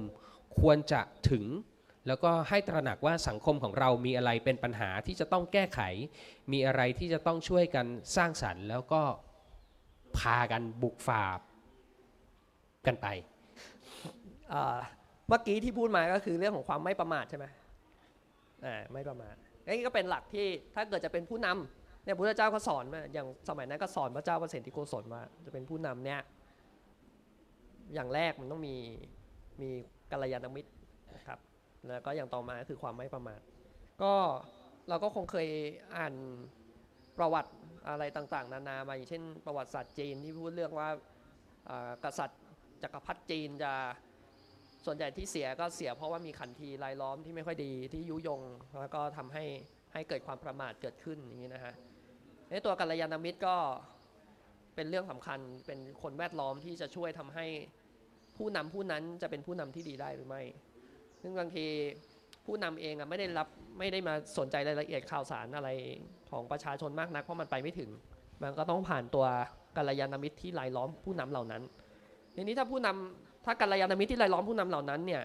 [0.60, 1.46] ควรจะถึง
[2.08, 5.82] แล้วก็ให้ตระหนักว่าสังคมของเรามีอะไรเป็นปัญหาที่จะต้องแก้ไข
[6.51, 9.01] มีอะไรที่จะต้องช่วยกันสร้างสรรค์ แล้วก็
[10.18, 11.24] พากันบุกฝ่า
[12.88, 13.08] กันไป
[14.54, 14.77] อ่า
[15.27, 17.45] เมื่อกี้ที่พูดมาก็คือเรื่องของความไม่ประมาทใช่ไหม
[18.65, 19.36] อ่าไม่ประมาท
[19.67, 26.21] นี่ก็เป็นหลักที่ถ้าเกิดจะเป็นผู้นำเนี่ยพระเจ้าก็สอนมาอย่างสมัยนั้นก็สอนพระเจ้าเปรตที่โกศลว่าจะเป็นผู้นำเนี่ย
[27.93, 28.75] อย่างแรกมันต้องมี
[29.62, 29.69] มี
[30.12, 30.71] กัลยาณมิตร
[31.15, 31.39] นะครับ
[31.88, 33.41] แล้วก็อย่างต่อมาก็คือความไม่ประมาท
[34.01, 34.13] ก็
[34.89, 35.47] เราก็คงเคย
[35.97, 36.13] อ่าน
[37.17, 37.51] ประวัติ
[37.89, 40.89] อะไรต่างๆ นานามาอย่างเช่นประวัติศาสตร์จีนที่พูดเรื่องว่า
[42.04, 42.41] กษัตริย์
[42.84, 43.73] จักรพรรดิจีนจะ
[44.86, 48.41] ส่วนใหญ่ที่เสียก็เสียเพราะว่ามีขันทีรายล้อมที่ไม่ค่อยดีที่ยุยง
[48.80, 49.43] แล้วก็ทำให้
[49.93, 51.74] ให้เกิดความประมาทเกิดขึ้นอย่างนี้นะฮะ
[52.50, 53.56] ในตัวกัลยาณมิตรก็
[54.76, 57.45] เป็นเรื่องสำคัญเป็นคนแวดล้อมที่จะช่วยทำให้
[58.38, 60.41] ผู้นำผู้นั้นจะเป็นผู้นำที่ดีได้หรือไม่
[61.21, 61.65] ซึ่งบางที
[62.45, 63.48] ผู้นำเองอะไม่ได้รับ
[63.80, 65.69] ไม่ได้มาสนใจรายละเอียดข่าวสารอะไร
[66.32, 67.89] ของประชาชนมากนักเพราะมันไปไม่ถึง
[68.43, 69.26] มันก็ต้องผ่านตัว
[69.78, 71.63] กัลยาณมิตรที่รายล้อมผู้นำเหล่านั้น
[72.36, 75.23] ทีนี้ถ้าผู้นำ ถ้ากัลยาณมิตรที่รายล้อมผู้นำเหล่านั้นเนี่ย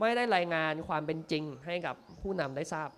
[0.00, 2.90] ไม่ได้รายงานความเป็นจริงให้กับผู้นำได้ทราบ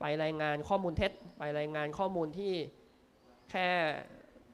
[0.00, 2.52] ไปรายงานข้อมูลเท็จ ไปรายงานข้อมูลที่
[3.50, 3.68] แค่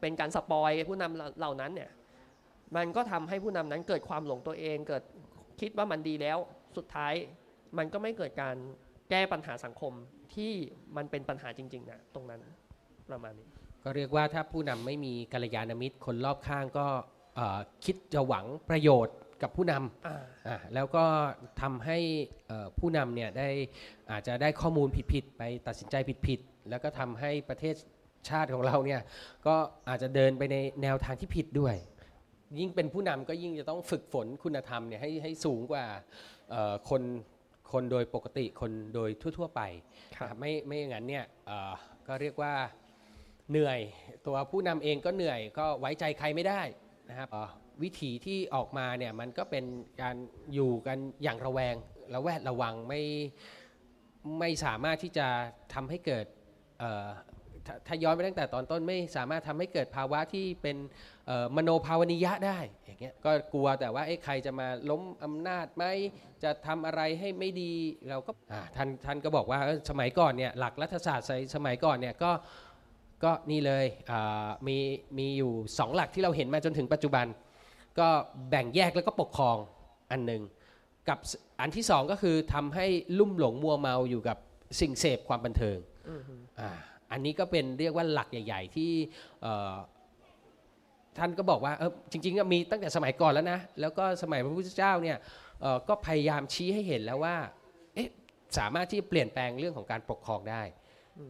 [0.00, 1.90] เป็นการสปอยผู้นำเหล่านั้นเนี่ย
[2.76, 5.02] มันก็ทำให้ผู้นำนั้นเกิดความหลงตัวเองเกิด
[5.60, 6.38] คิดว่ามันดีแล้ว
[6.76, 7.14] สุดท้าย
[7.78, 8.56] มันก็ไม่เกิดการ
[9.10, 9.92] แก้ปัญหาสังคม
[10.34, 10.52] ที่
[10.96, 12.40] มันเป็นปัญหาจริงๆนะตรงนั้น
[13.10, 13.46] ประมาณนี้
[13.84, 16.86] ก็เรียกว่าถ้าผู้นำไม่มีกัลยาณมิตรคนรอบข้างก็
[17.85, 21.05] คิดจะหวังประโยชน์กับผู้นำอ่าอะแล้วก็
[21.61, 21.98] ทำให้
[22.48, 23.48] เอ่อผู้นำเนี่ยได้
[24.11, 25.96] อาจจะได้ข้อมูลผิดๆไปตัดสินใจ
[26.27, 27.74] ผิดๆแล้วก็ทำให้ประเทศ
[28.29, 29.01] ชาติของเราเนี่ย
[29.46, 29.57] ก็
[29.88, 31.77] อาจจะเดินไปในแนวทางที่ผิดด้วย
[32.59, 35.85] ยิ่งเป็นผู้นำก็ยิ่งจะต้องฝึกฝนคุณธรรมเนี่ยให้ให้สูงกว่า
[36.51, 37.03] เอ่อคน
[37.72, 39.62] คนโดยปกติคนโดยทั่ว ๆ ไป
[40.16, 41.72] ครับนะครับไม่ไม่อย่างนั้นเนี่ยเอ่อ
[42.09, 42.55] ก็เรียกว่า
[43.51, 43.81] เหนื่อย
[44.27, 46.61] ตัวผู้นำเองก็เหนื่อยก็ไว้ใจใครไม่ได้
[47.08, 47.48] นะครับเอ่อ
[47.82, 49.64] วิถีที่ออกมาเนี่ยมันก็เป็น
[50.02, 50.16] การ
[50.54, 51.74] อยู่กันอย่างระแวง
[52.14, 53.02] ระแวดระวังไม่
[54.38, 55.26] ไม่สามารถที่จะ
[55.74, 56.26] ทำให้เกิด
[56.78, 57.08] เอ่อ
[57.66, 60.76] ถ้าถ้าย้อนไปตั้งแต่ตอนต้นไม่สามารถทำให้เกิดภาวะที่เป็น
[61.26, 65.84] เอ่อมโนภาวนิยะได้อย่างเงี้ยก็กลัวแต่ว่าเอ๊ะใครจะมาล้มอำนาจไหม
[66.42, 67.72] จะทำอะไรให้ไม่ดี
[68.08, 72.30] เราก็อ่าท่านท่านก็บอกว่าเออสมัยก่อนเนี่ยหลักรัฐศาสตร์สมัยสมัยก่อนเนี่ยก็
[73.24, 74.76] ก็นี่เลยอ่ามี
[75.18, 77.26] มีอยู่สองหลักที่เราเห็นมาจนถึงปัจจุบัน
[77.98, 78.09] ก็
[78.50, 79.57] แบ่งแยกแล้วก็ปกครอง
[80.11, 80.42] อันหนึ่ง
[81.09, 81.18] กับ
[81.61, 82.87] อันที่สองก็คือทำให้
[83.18, 84.37] ลุ่มหลงมัวเมาอยู่กับ
[84.81, 85.78] สิ่งเสพความบันเทิง
[86.09, 86.70] อืมฮึอ่า
[87.12, 88.90] อันนี้ก็เป็นเรียกว่าหลักใหญ่ ๆ ที่
[89.42, 89.74] เอ่อ
[91.18, 95.16] ท่านก็บอกว่าเออจริงๆก็มีตั้งแต่สมัยก่อนแล้วนะแล้วก็สมัยพระพุทธเจ้าเนี่ย
[95.61, 97.37] เอ่อก็พยายามชี้ให้เห็นแล้วว่า
[97.94, 98.09] เอ๊ะ
[98.59, 100.62] สามารถที่จะเปลี่ยนแปลงเรื่องของการปกครองได้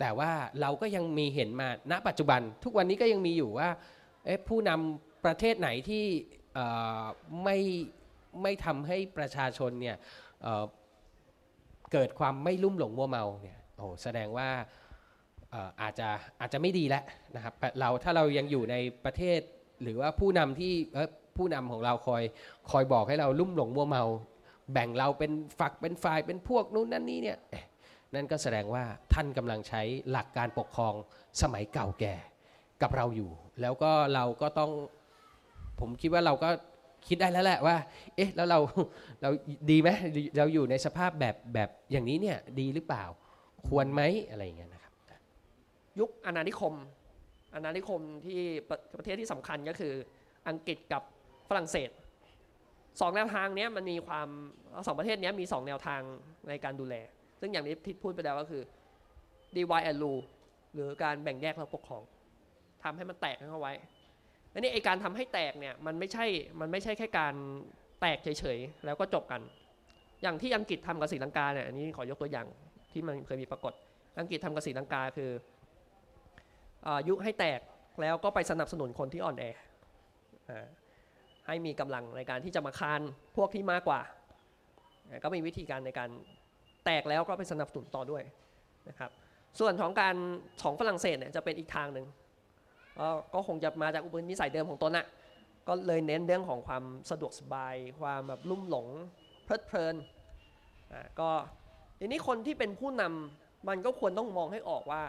[0.01, 3.69] แต่ว่าเราก็ยังมีเห็นมาณปัจจุบัน ทุกวันนี้ก็ยังมีอยู่ว่า
[4.49, 6.05] ผู้นำประเทศไหนที่
[7.45, 7.59] ไม่
[8.43, 9.97] ไม่ทำให้ประชาชนเนี่ย
[10.43, 14.49] เเกิดความไม่ลุ่มหลงมัวเมาเนี่ยโอ้โหแสดงว่า
[15.83, 16.09] อาจจะ
[16.41, 17.05] อาจจะไม่ดีแล้ว
[17.37, 19.41] นะครับเราถ้าเรายังอยู่ในประเทศ
[19.83, 20.73] หรือว่าผู้นำที่
[21.37, 22.23] ผู้นำของเราคอย
[22.71, 24.05] คอยบอกให้เราลุ่มหลงมัวเมา
[24.73, 30.95] แบ่งเราเป็นฝักเป็นฝ่ายเป็นพวกนู้นนั่นนี่เนี่ยเนั่นก็แสดงว่าท่านกำลังใช้หลักการปกครอง
[31.43, 32.15] สมัยเก่าแก่
[32.83, 34.71] กับเราอยู่ แล้วก็เราก็ต้อง
[35.81, 36.51] ผมคิดว่าเราก็
[37.09, 37.77] คิดได้แล้วแหละว่า
[38.17, 38.59] เอ๊ะ แล้วเรา
[39.23, 39.31] เรา
[39.71, 39.89] ดีไหม
[40.39, 43.05] เราอยู่ในสภาพแบบแบบอย่างนี้เนี่ยดีหรือเปล่า
[43.69, 44.93] ควรไหมอะไรอย่างเงี้ยนะครับ
[45.99, 46.75] ยุคอาณานิคม
[47.55, 49.93] อาณานิคมที่ประประเทศที่สำคัญก็คือ
[50.49, 51.03] อังกฤษกับ
[51.49, 51.91] ฝรั่งเศส
[53.01, 54.29] สองแนวทางเนี้ยมันมีความ
[54.87, 56.01] สองประเทศเนี้ยมีสองแนวทาง
[56.49, 56.95] ในการดูแล
[57.41, 58.63] ซึ่งอย่างที่ทิศพูดไปแล้วก็คือ
[59.57, 60.23] divide and rule
[60.75, 62.03] หรือการแบ่งแยกและปกครอง
[62.83, 63.75] ทำให้มันแตกเข้าไว้
[64.51, 66.27] และนี่ไอการทำให้แตกเนี่ยมันไม่ใช่
[66.61, 67.35] มันไม่ใช่แค่การ
[68.01, 69.41] แตกเฉยๆแล้วก็จบกัน
[70.23, 72.47] อย่างที่อังกฤษทำกับศรีลังกาเนี่ยอันนี้ขอยกตัวอย่าง
[72.93, 73.73] ที่มันเคยมีปรากฏ
[74.21, 75.31] อังกฤษทำกับศรีลังกาคือ
[76.87, 77.61] อายุให้แตก
[78.01, 79.45] แล้วก็ไปสนับสนุนคนที่อ่อนแอ
[81.47, 83.01] ให้มีกำลังในการที่จะมาคาน
[83.37, 84.01] พวกที่มากกว่า
[85.25, 86.11] ก็มีวิธีการในการ
[86.89, 88.23] แตกแล้วก็ไปสนับสนุนต่อด้วย
[88.89, 89.11] นะครับ
[89.61, 90.15] ส่วนของการ
[90.63, 92.07] ของฝรั่งเศสเนี่ยจะเป็นอีกทางหนึ่ง
[93.35, 95.07] ก็คงจะมาจากอุปนิสัยเดิมของตนน่ะ
[95.69, 98.87] ก็เลยเน้นเรื่องของความสะดวกสบาย ความแบบลุ่มหลง
[99.45, 99.97] เพลิดเพลิน
[100.93, 101.31] อ่าก็
[101.99, 105.03] ทีนี้คนที่เป็นผู้นำมันก็ควรต้องมองให้ออกว่า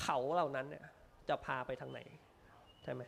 [0.00, 0.84] เขาเหล่านั้นเนี่ย
[1.28, 2.00] จะพาไปทางไหน
[2.82, 3.02] ใช่ไหม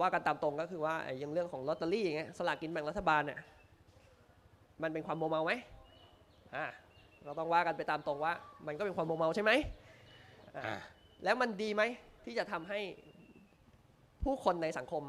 [0.00, 3.40] ว่ากันตามตรงก็คือว่าไอ้อยังเรื่องของลอตเตอรี่อย่างเงี้ยสลากกินแบ่งรัฐบาลเนี่ย
[4.82, 5.52] มันเป็นความโมเมาไหม
[6.56, 6.66] อ่า
[7.24, 8.32] เราต้องว่ากันไปตามตรงว่า
[8.66, 9.52] มันก็เป็นความโมเมาใช่ไหม
[10.56, 10.78] อ่าอ่า
[11.24, 11.82] แล้วมันดีไหม
[12.24, 12.80] ที่จะทำให้
[14.24, 15.04] ผู้คนในสังคม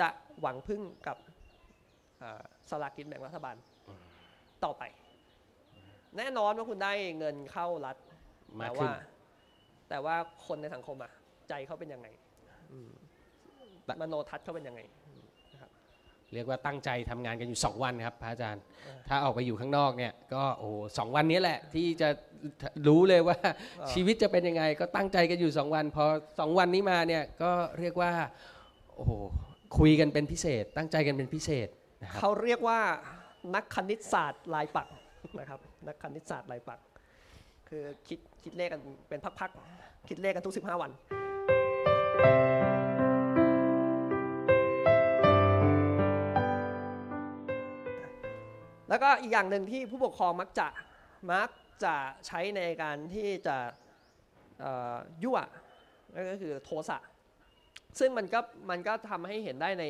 [0.00, 0.08] จะ
[0.40, 1.16] หวังพึ่งกับ
[2.22, 3.56] อ่าสลากกินแบ่งรัฐบาล
[4.64, 4.82] ต่อไป
[6.16, 7.96] แน่นอนว่าคุณได้เงินเข้ารัฐ
[8.60, 8.94] มาแต่ขึ้ว่าน
[9.88, 10.16] แต่ว่า
[10.46, 11.12] คนในสังคมอะ
[11.48, 12.08] ใจเขาเป็นยังไง
[12.72, 12.90] อืม
[13.84, 14.80] แต่มโนทัศน์เขาเป็นยังไง
[16.34, 22.08] เรียกว่าตั้งใจทำงานกันอยู่ 2 วันครับพระอาจารย์เออถ้าออกไปอยู่ข้างนอกเนี่ยก็โอ้โหสองวันนี้แหละ ที่จะ
[22.86, 23.36] รู้เลยว่า
[23.92, 28.12] ชีวิตจะเป็นยังไง ก็ตั้งใจกันอยู่ 2 วัน พอ 2 วันนี้มาเนี่ยก็เรียกว่า
[28.94, 29.12] โอ้โห
[29.78, 31.68] คุยกันเป็นพิเศษ ตั้งใจกันเป็นพิเศษ
[32.02, 32.80] นะครับเขาเรียกว่า
[33.54, 34.88] นักคณิตศาสตร์ลายปัก
[35.38, 36.80] นะครับนักคณิตศาสตร์ลายปัก
[37.68, 40.90] คือคิดคิดเลขกันเป็นพักๆคิดเลขกันทุก 15 วัน
[48.92, 50.66] แล้วก็อีกอย่างหนึ่งที่ผู้ปกครองมักจะ
[51.32, 51.48] มัก
[51.84, 51.94] จะ
[52.26, 53.56] ใช้ในการที่จะ
[55.24, 55.38] ยั่ว
[56.14, 56.98] นั่นก็คือโทสะ
[57.98, 59.84] ซึ่งมันก็มันก็ทำให้เห็นได้ใน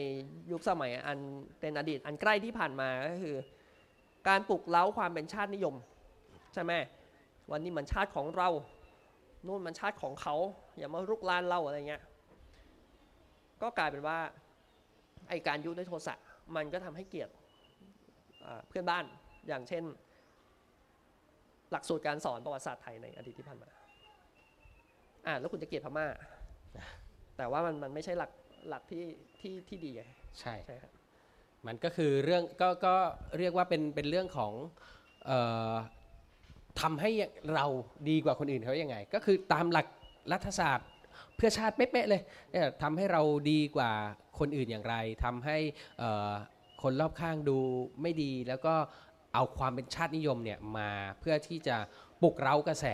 [0.50, 1.18] ยุคสมัยอัน
[1.60, 3.36] เป็นอดีตอันใกล้ที่ผ่านมาก็คือ
[4.28, 5.74] การปลุกเล้าความเป็นชาตินิยม
[6.54, 6.72] ใช่ไหม
[7.50, 8.48] วันนี้มันชาติของเรา
[9.46, 10.34] นู่นมันชาติของเขา
[10.78, 12.02] อย่ามารุกรานเราอะไรเงี้ย
[13.62, 14.18] ก็กลายเป็นว่า
[15.28, 16.14] ไอการยุด้วยโทสะ
[16.56, 17.41] มันก็ทำให้เกลียดอ่า
[18.68, 19.04] เพื่อนบ้าน
[19.48, 19.84] อย่างเช่น
[21.72, 23.70] หลักสูตรการสอนประวัติศาสตร์ไทยในอดีตที่ผ่านมา
[25.26, 26.06] อ่าแล้วคุณจะเกลียดพม่า
[27.36, 28.30] แต่ว่ามันมันไม่ใช่หลัก
[28.68, 29.04] หลักที่
[29.40, 30.02] ที่ที่ดีไง
[30.40, 30.92] ใช่ใช่ครับ
[31.66, 32.94] มันก็คือเรื่องก็ก็
[33.38, 34.52] เรียกว่าเป็นเป็นเรื่องของ
[35.26, 35.38] เอ่
[35.72, 35.74] อ
[36.80, 37.10] ทำให้
[37.54, 37.66] เรา
[38.08, 39.86] ดีกว่าคนอื่นเขายังไง ก็คือตามหลัก
[40.32, 40.88] รัฐศาสตร์
[41.36, 43.90] เพื่อชาติเป๊ะๆเลยเนี่ยทำให้เราดีกว่า
[44.38, 45.58] คนอื่นอย่างไรทำให้
[45.98, 46.32] เอ่อ
[46.82, 47.58] คนรอบข้างดู
[48.02, 48.74] ไม่ดีแล้วก็
[49.34, 50.90] เอาความเป็นชาตินิยมเนี่ยมา
[51.20, 51.76] เพื่อที่จะ
[52.22, 52.86] ปลุกเร้ากระแส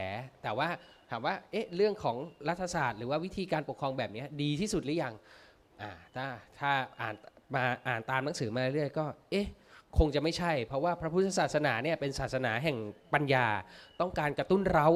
[0.42, 0.68] แต่ว่า
[1.11, 2.16] ถามว่าเอ๊ะเรื่องของ
[2.48, 5.14] รัฐศาสตร์ หรือว่าวิธีการปกครองแบบนี้ดีที่สุดหรือยัง
[5.83, 6.27] อ่าถ้า
[6.59, 6.70] ถ้า
[7.01, 7.14] อ่าน
[7.55, 9.46] มาอ่านตามหนังสือมาเรื่อยๆก็เอ๊ะ
[9.98, 12.79] คงจะไม่ใช่ เพราะว่าพระพุทธศาสนาเนี่ยเป็นศาสนาแห่ง
[13.14, 13.46] ปัญญา
[14.01, 14.88] ต้องการกระตุ้นเร้า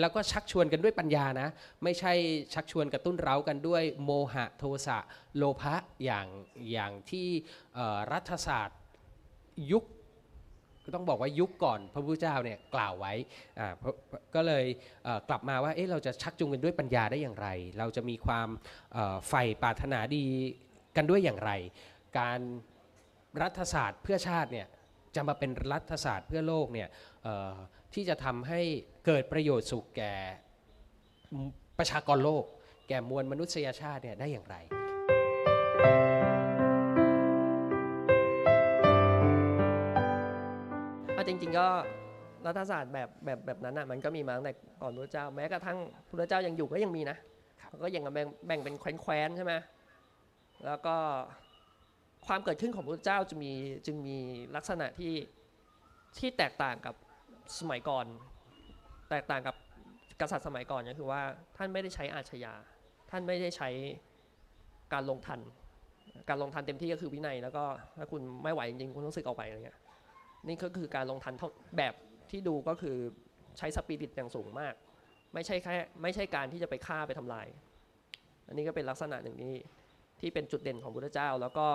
[0.00, 1.48] แล้วก็ชักชวนกันด้วยปัญญานะ
[1.84, 2.12] ไม่ใช่
[2.54, 4.98] ชักชวนกระตุ้นเร้ากันด้วยโมหะโทสะ
[5.36, 5.74] โลภะ
[6.04, 6.26] อย่าง
[6.72, 7.28] อย่างที่
[8.12, 8.78] รัฐศาสตร์
[9.72, 9.84] ยุค
[10.84, 13.12] ก็ต้องบอกว่ายุคก่อนพระพุทธเจ้าเนี่ยกล่าวไว้
[14.34, 14.64] ก็เลย
[15.04, 17.48] เกลับมาว่าเอ๊ะเราจะชักจูงกันด้วยปัญญาได้อย่างไร
[17.78, 18.48] เราจะมีความ
[19.28, 20.24] ใฝ่ปรารถนาดี
[20.96, 21.50] กันด้วยอย่างไร
[22.18, 22.40] การ
[23.42, 24.66] รัฐศาสตร์เพื่อชาติเนี่ย
[25.14, 26.88] จะมาเป็นรัฐศาสตร์เพื่อโลกเนี่ย
[27.94, 28.62] ที่จะทำให้
[29.06, 30.14] เกิดประโยชน์สุขแก่
[31.78, 32.44] ประชากรโลก
[32.88, 34.56] แก่มวลมนุษยชาติเนี่ยได้อย่างไร
[41.14, 41.66] เอาจริง ๆ ก็
[42.46, 47.16] รัฐศาสตร์แบบแบบแบบนั้นอะมันก็มีมาตั้งแต่ก่อนพระเจ้า แม้กระทั่งพระเจ้ายังอยู่ก็ยังมีนะ
[47.84, 49.54] ก็ยังแบ่งแบ่งเป็นแคว้นๆใช่ไหม
[50.66, 50.96] แล้วก็
[52.26, 53.52] ความเกิดขึ้นของพระเจ้าจะมี
[53.86, 54.18] จึงมี
[54.56, 55.14] ลักษณะที่
[56.18, 56.94] ที่แตกต่างกับ
[57.58, 58.06] สมัยก่อน
[59.10, 59.54] แตกต่างกับ
[60.20, 61.20] กษัตริย์สมัยก่อนก็คือว่า
[61.56, 62.54] ท่านไม่ได้ใช้อาชญา
[63.10, 63.68] ท่านไม่ได้ใช้
[64.92, 65.40] การลงทัน
[66.28, 67.64] การลงทันเต็มที่ก็คือวินัย แล้วก็
[67.96, 69.78] ถ้าคุณไม่ไหวจริงๆคุณต้องสึกออกไปอะไรเงี้ย
[70.44, 71.34] นี่ก็คือการลงทัน
[71.78, 71.94] แบบ
[72.30, 72.96] ที่ดูก็คือ
[73.58, 74.74] ใช้สปิริตอย่างสูงมาก
[75.34, 77.46] ไม่ใช่แค่ไม่ใช่การที่จะไปฆ่าไปทำลาย
[78.46, 79.54] อันนี้ก็เป็นลักษณะหนึ่งนี้
[80.20, 81.66] ที่เป็นจุดเด่นของพุทธเจ้า แล้วก็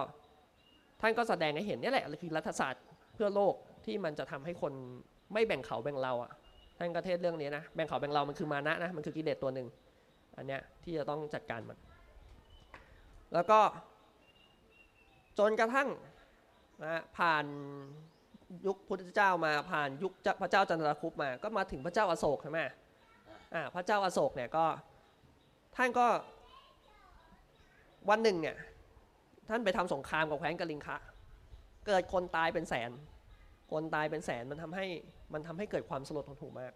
[1.01, 4.73] ท่านก็แสดงให้เห็นนี่แหละคือรัฐศาสตร์เพื่อโลกที่มันจะทำให้คน
[5.33, 6.31] ไม่แบ่งเขาแบ่งเราอะ
[6.77, 9.67] ท่านก็เทศเรื่องนี้นะแบ่งเขาแบ่งเรามันคือมานะนะมันคือกิเลสตัวหนึ่ง
[10.37, 11.77] อันเนี้ยที่จะต้องจัดการมัน
[13.33, 13.59] แล้วก็
[15.39, 15.89] จนกระทั่ง
[16.85, 17.45] นะผ่าน
[18.65, 20.11] ยุคพุทธเจ้ามาผ่านยุค
[20.41, 22.59] พระเจ้าจันทรคุปมา ก็มาถึงพระเจ้าอาโศกใช่ไหม
[23.53, 24.65] อ่าพระเจ้าอาโศกเนี่ยก็
[25.75, 26.07] ท่านก็
[28.09, 28.55] วันหนึ่งเนี่ย
[29.49, 30.97] ท่านไปทำสงครามกับแคว้นกลิงคะ
[31.87, 32.91] เกิดคนตายเป็นแสน
[33.71, 34.85] คนตายเป็นแสนมันทำให้
[35.33, 36.73] มันทำให้เกิดความสลดหดหู่มาก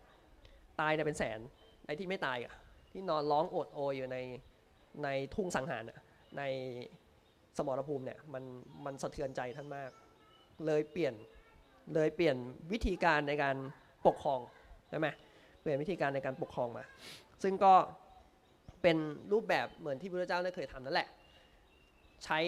[0.80, 1.40] ตายเนี่ยเป็นแสน
[1.86, 2.54] ไอ้ที่ไม่ตายอะ
[2.92, 4.18] ที่นอนร้องโอดโอยอยู่ใน
[5.04, 5.84] ในทุ่งสังหาร
[6.38, 6.44] ใน
[7.58, 8.44] สมรภูมิเนี่ยมัน
[8.86, 9.92] มันสะเทือนใจท่านมาก
[10.66, 11.14] เลยเปลี่ยน
[11.94, 12.36] เลยเปลี่ยน
[12.72, 13.56] วิธีการในการ
[14.08, 14.40] ปกครอง
[14.90, 15.08] ใช่ไหม
[15.62, 16.84] เปลี่ยนวิธีการในการปกครองมา
[17.44, 17.74] ซึ่งก็
[18.82, 18.98] เป็น
[19.32, 21.10] รูปแบบเหมือนที่พระเจ้าได้เคยทำนั่นแหละ
[22.26, 22.40] ใช้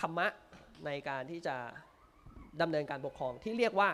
[0.00, 0.26] ธรรมะ
[0.86, 1.56] ในการที่จะ
[2.60, 3.90] ดำเนินการปกครองที่เรียกว่า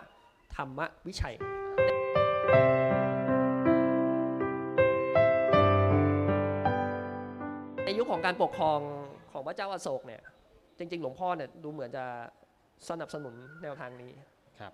[0.57, 1.37] ธรรมวิชัย
[7.85, 8.81] ในยุคของการปกครอง
[9.33, 10.23] ของพระเจ้าอาโศกเนี่ย
[10.79, 12.05] จริง ๆ หลวงพ่อเนี่ยดูเหมือนจะ
[12.89, 14.13] สนับสนุนแนวทางนี้
[14.61, 14.73] ครับ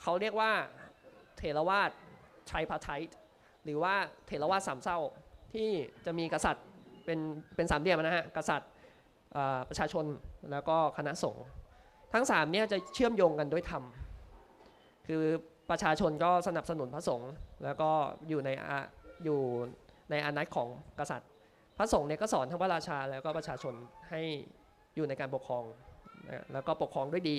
[0.00, 0.50] เขาเรียกว่า
[1.36, 1.90] เทรวาส
[2.50, 2.88] ชัยพาไท
[3.64, 3.94] หรือว่า
[4.26, 4.98] เทรวาสสามเศร้า
[5.52, 5.68] ที่
[6.06, 6.64] จะมีกษัตริย์
[7.04, 7.18] เป็น
[7.56, 8.70] เป็นสามเหลี่ยมนะฮะกษัตริย์
[9.68, 10.04] ประชาชน
[10.52, 11.46] แล้วก็คณะสงฆ์
[12.12, 13.82] ทั้งสามเนี่ยจะเชื่อมโยงกันด้วยธรรม
[15.06, 15.22] คือ
[15.70, 17.32] ประชาชนก็สนับสนุนพระสงฆ์
[17.64, 17.90] แล้วก็
[18.28, 18.50] อยู่ใน
[19.24, 19.40] อยู่
[20.10, 21.28] ในอานัตของกษัตริย์
[21.78, 23.74] พระสงฆ์เนี่ยก็สอนทั้งพระราชาแล้วก็ประชาชน
[24.10, 24.20] ให้
[24.96, 25.64] อยู่ในการปกครอง
[26.52, 27.36] แล้วก็ปกครองด้วยดี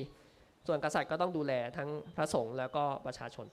[0.68, 3.46] ส่วนกษัตริย์ก็ต้องดูแลทั้งพระสงฆ์แล้วก็ประชาชน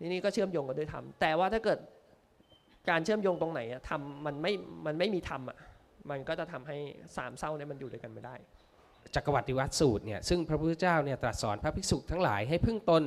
[0.00, 1.78] นี่ก็เชื่อมโยงกันด้วยธรรมแต่ว่าถ้าเกิด
[2.90, 4.52] การเชื่อมโยงตรงไหนทำมันไม่
[4.86, 5.58] มันไม่มีธรรมอะ
[6.10, 6.76] มันก็จะทำให้
[7.16, 8.34] สามเศร้าเนี่ยมันอยู่ด้วยกันไม่ได้
[9.14, 13.04] จักรวรรดิวัตสูตรเนี่ยซึ่งพระพุทธเจ้าเนี่ยตรัสสอนพระภิกษุทั้งหลายให้พึ่งตน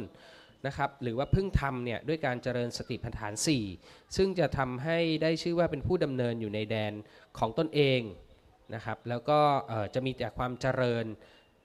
[0.68, 3.34] นะครับหรือว่าพึ่งธรรมเนี่ยด้วยการเจริญสติปัฏฐาน
[3.76, 6.94] 4 ซึ่งจะทำให้ได้ชื่อว่าเป็นผู้ดำเนินอยู่ในแดน
[7.40, 8.02] ของตนเอง
[8.76, 9.40] นะครับแล้วก็
[9.94, 11.06] จะมีแต่ความเจริญ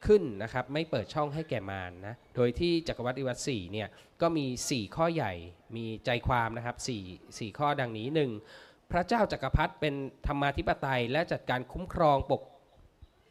[0.07, 3.89] ขึ้นนะครับไม่เปิดช่องให้แก่มารนนะโดยที่จักรวรรดิวัตสี่เนี่ย
[4.21, 5.33] ก็มี 4 ข้อใหญ่
[5.77, 6.77] มีใจความนะครับ
[7.09, 8.07] 4 4ข้อดังนี้
[8.51, 8.91] 1.
[8.93, 9.95] พระเจ้าจักรพรรดิเป็น
[10.27, 12.43] ธรรมาธิปไตย และจัดการคุ้มครองปก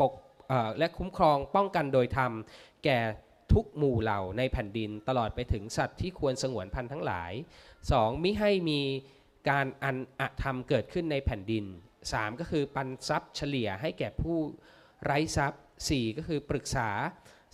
[0.02, 0.14] ปก
[0.78, 2.32] และคุ้มครองป้องกันโดยธรรม
[2.86, 3.00] แก่
[3.54, 7.32] ทุกหมู่เหล่าในแผ่นดินตลอดไปถึงสัตว์ที่ควรสงวนพันธุ์ทั้งหลาย
[7.80, 8.24] 2.
[8.24, 8.82] มิให้มี
[9.50, 11.66] การอันอธรรมเกิดขึ้นในแผ่นดิน
[12.04, 12.40] 3.
[12.40, 14.38] ก็คือปันทรัพย์เฉลี่ยให้แก่ผู้
[15.04, 16.90] ไร้ทรัพย์ 4 ก็คือปรึกษา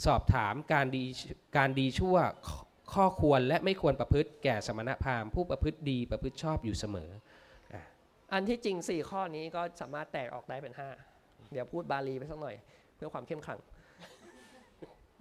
[0.06, 1.06] สอบถามการดี
[1.58, 2.18] การดีชั่ว
[2.94, 7.10] ข้อควรและไม่ควรประพฤติแก่สมณพราหมณ์ผู้ประพฤติดีประพฤติชอบอยู่เสมอ
[8.34, 10.74] อันที่จริง 4 ข้อนี้ก็สามารถแตกออกได้เป็น
[11.14, 12.56] 5 เดี๋ยวพูดบาลีไปสักหน่อย
[13.04, 13.60] พื่อความเข้มขัง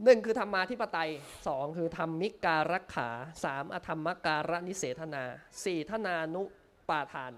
[0.04, 1.10] หนึ่งคือธรรมาธิปไตย
[1.48, 3.08] สองคือธรรมิการักขา
[3.44, 5.24] สามอธรรมการนิเสธนา
[5.64, 6.42] สี่ธนานุ
[6.88, 7.32] ปาทาน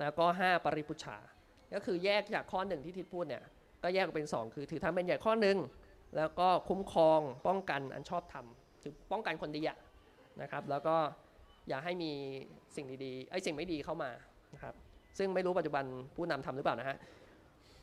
[0.00, 1.18] แล้วก็ห้าปริพุชา
[1.74, 3.44] ก็คือแยกจากข้อหนึ่งที่ทิศพูดเนี่ย
[3.82, 5.58] ก็แยกเป็น2คือถือทำเป็นใหญ่ข้อหนึ่ง
[6.16, 9.62] แล้วก็คุ้มครองป้องกันอันชอบทำถือป้องกันคนดี
[10.42, 10.96] นะครับ แล้วก็
[11.68, 12.12] อย่าให้มี
[12.76, 14.10] สิ่งดีๆไอ้สิ่งไม่ดีเข้ามา
[14.54, 14.74] นะครับ
[15.18, 15.84] ซึ่งไม่รู้ปัจจุบัน
[16.16, 16.96] ผู้นำทำหรือเปล่านะฮะ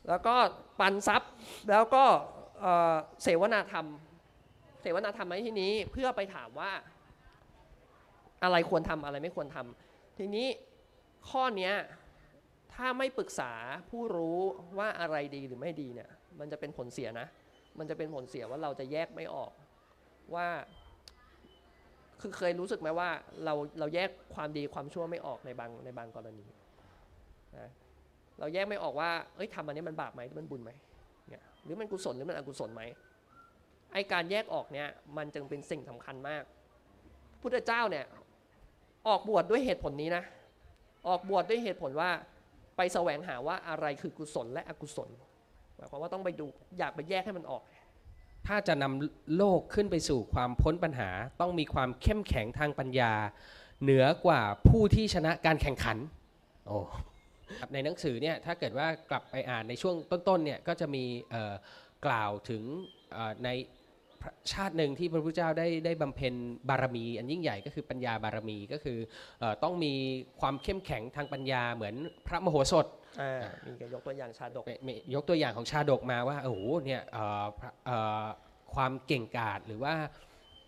[0.08, 0.34] แล้วก็
[0.80, 1.30] ปันทรัพย์
[1.70, 2.04] แล้วก็
[3.22, 3.86] เสวนาธรรม
[4.82, 6.72] เสวนาธรรมในที่นี้เพื่อไปถามว่า
[8.42, 10.46] อะไรควรทำอะไรไม่ควรทำทีนี้
[11.30, 11.72] ข้อนี้
[12.74, 13.52] ถ้าไม่ปรึกษา
[13.90, 14.40] ผู้รู้
[14.78, 17.26] ว่าอะไรดีหรือไม่ดีเนี่ยมันจะเป็นผลเสียนะ
[17.78, 19.52] มันจะเป็นผลเสียว่าเราจะแยกไม่ออก
[20.34, 20.48] ว่า
[22.20, 23.10] คือเคยรู้สึกไหมว่า
[23.44, 26.46] เราเราแยกความดีความชั่วไม่ออกในบางในบางกรณี
[27.58, 27.70] นะ
[28.38, 30.70] เราแยกไม่ออกว่าเอ้ยทำอันนี้มันบาปไหมมันบุญไหม
[31.28, 32.82] เนี่ยหรือมันกุศลหรือมันอกุศลไหม
[33.92, 36.42] ไอการแยกออกเนี่ยมันจึงเป็นสิ่งสำคัญมาก
[37.40, 38.04] พุทธเจ้าเนี่ย
[39.08, 40.24] ออกบวชดด้วยเหตุผลนี้นะ
[41.08, 42.10] ออกบวชดด้วยเหตุผลว่า
[42.76, 45.08] ไปแสวงหาว่าอะไรคือกุศลและอกุศล
[45.76, 46.46] หมายความว่าต้องไปดู
[46.78, 47.62] อยากไปแยกให้มันออก
[48.46, 53.12] ถ้าจะนำโลกขึ้นไปสู่ความพ้นปัญหา ต้องมีความเข้มแข็งทางปัญญา
[53.82, 55.98] เหนือกว่าผู้ที่ชนะการแข่งขัน
[56.66, 56.78] โอ้
[57.72, 61.54] ในหนังสือเนี่ยถ้าเกิดว่ากลับไปอ่านในช่วงต้นๆเนี่ยก็จะมีเอ่อ
[62.06, 62.62] กล่าวถึง
[63.12, 63.50] เอ่อใน
[64.52, 66.34] ชาติหนึ่งที่พระพุทธเจ้าได้ได้บำเพ็ญ
[66.68, 68.98] บารมี อันยิ่งใหญ่ก็คือปัญญาบารมีก็คือ
[69.40, 69.94] เอ่อต้องมี
[70.40, 71.94] ความเข้มแข็งทางปัญญาเหมือน
[72.26, 72.86] พระมโหสถ
[73.20, 78.24] อ่ามีการยกตัวอย่างชาดกมีมียกตัวอย่างของชาดกมาว่าโอ้โหเนี่ยเอ่อพระเอ่อ
[78.74, 79.94] ความเก่งกาจหรือว่า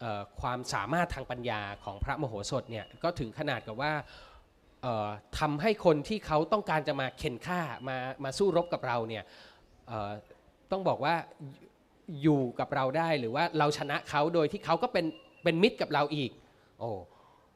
[0.01, 4.28] เอ่อความสามารถทางปัญญาของพระมโหสถเนี่ยก็ถึงขนาดกับว่าเอ่อ
[5.39, 9.25] ทำให้คนที่เขาต้องการจะมาเข็นฆ่ามามาสู้รบกับเราเนี่ย
[10.73, 11.15] ต้องบอกว่า
[12.23, 15.07] อยู่กับเราได้หรือว่าเราชนะเขาโดยที่เขาก็เป็น
[15.45, 16.31] เป็นมิตรกับเราอีก
[16.81, 16.91] โอ้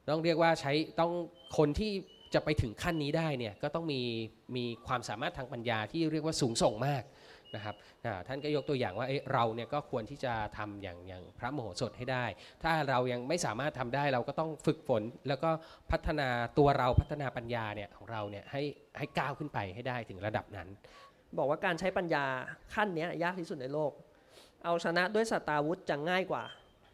[0.09, 1.13] ต้องเรียกว่าใช้ต้อง
[1.59, 1.93] คนที่
[2.35, 4.01] จะไปถึงขั้นนี้ได้เนี่ยก็ต้องมี
[4.57, 7.03] มีความสามารถทางปัญญาที่เรียกว่าสูงส่งมาก
[7.55, 7.75] นะครับ
[8.29, 12.25] ท่านก็ยกตัวอย่างว่าเเราเนี่ยก็ควรที่จะทำอย่างอย่างพระโมโหสถให้ได้
[12.63, 15.51] ถ้าเรายังไม่สามารถทำได้เราก็ต้องฝึกฝน แล้วก็
[15.93, 18.63] พัฒนาตัวเราพัฒนาปัญญาเนี่ยของเราเนี่ยให้
[18.99, 20.69] ให้ก้าวขึ้นไปให้ได้ถึงระดับนั้น
[21.39, 22.25] บอกว่าการใช้ปัญญา
[22.75, 23.93] ขั้นนี้ยากที่สุดในโลก
[24.65, 26.45] เอาชนะด้วยสตาวุธจะง่ายกว่า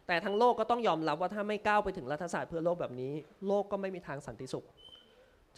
[0.07, 3.13] แต่ทั้งโลกก็ต้องยอมรับว่าถ้าไม่ก้าวไปถึงรัฐศาสตร์เพื่อโลกแบบนี้
[3.47, 4.65] โลกก็ไม่มีทางสันติสุข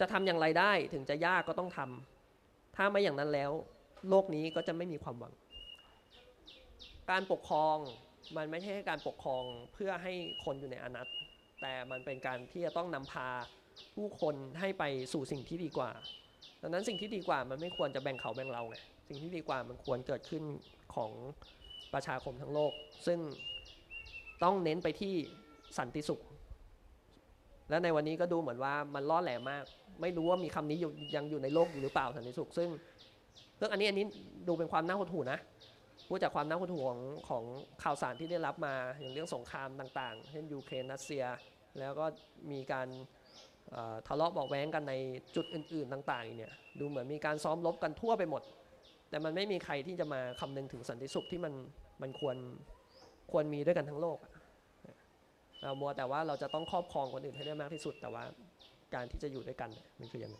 [0.00, 3.50] จะทำอย่างไรได้ถึงจะยากก็ต้องทำถ้าไม่อย่างนั้นแล้ว
[4.08, 5.32] โลกนี้ก็จะไม่มีความหวัง
[7.10, 7.76] การปกครอง
[8.36, 10.12] มันไม่ใช่การปกครองเพื่อให้
[10.44, 11.08] คนอยู่ในอนัต
[11.60, 13.28] แต่มันเป็นการที่จะต้องนำพา
[13.94, 15.90] ผู้คนให้ไปสู่สิ่งที่ดีกว่า
[16.62, 18.76] ดังนั้นสิ่งที่ดีกว่ามันไม่ควรจะแบ่งเขาแบ่งเราไง
[19.08, 20.42] สิ่งที่ดีกว่ามันควรเกิดขึ้น
[20.94, 21.10] ของ
[21.94, 22.72] ประชาคมทั้งโลก
[23.06, 23.18] ซึ่ง
[24.42, 25.14] ต้องเน้นไปที่
[25.78, 26.20] สันติสุข
[27.70, 29.64] และในวันนี้ก็ดูเหมือนว่ามันล่อแหลมมาก
[30.00, 30.78] ไม่รู้ว่ามีคำนี้
[31.16, 32.68] ยังอยู่ในโลกอยู่หรือเปล่าสันติสุข ซึ่ง
[33.62, 34.06] รื่องอันนี้อันนี้
[34.48, 35.38] ดูเป็นความน่าหดหู่นะ
[36.08, 37.44] พูดจากความน่าหดหู่ของของ
[37.82, 41.24] ข่าวสารที่ได้รับมาอย่างเรื่องสงครามต่างๆ เช่นยูเครนรัสเซีย
[41.78, 42.06] แล้วก็
[42.50, 42.88] มีการ
[44.06, 44.94] ทะเลาะเบาะแว้งกันใน
[45.36, 48.42] จุดอื่นๆต่างๆเนี่ยดูเหมือนมีการซ้อมรบกันทั่วไปหมด
[49.10, 51.54] แต่มันไม่มีใครที่จะมาคำนึงถึงสันติสุขที่มัน
[52.02, 52.36] มันควร
[53.32, 54.18] ควรมีด้วยกันทั้งโลก
[55.62, 58.24] เรามัวแต่ว่าเราจะต้องครอบครองคนอื่นให้ได้มากที่สุด แต่ว่า
[58.94, 59.70] การที่จะอยู่ด้วยกัน
[60.00, 60.38] มันคือยังไง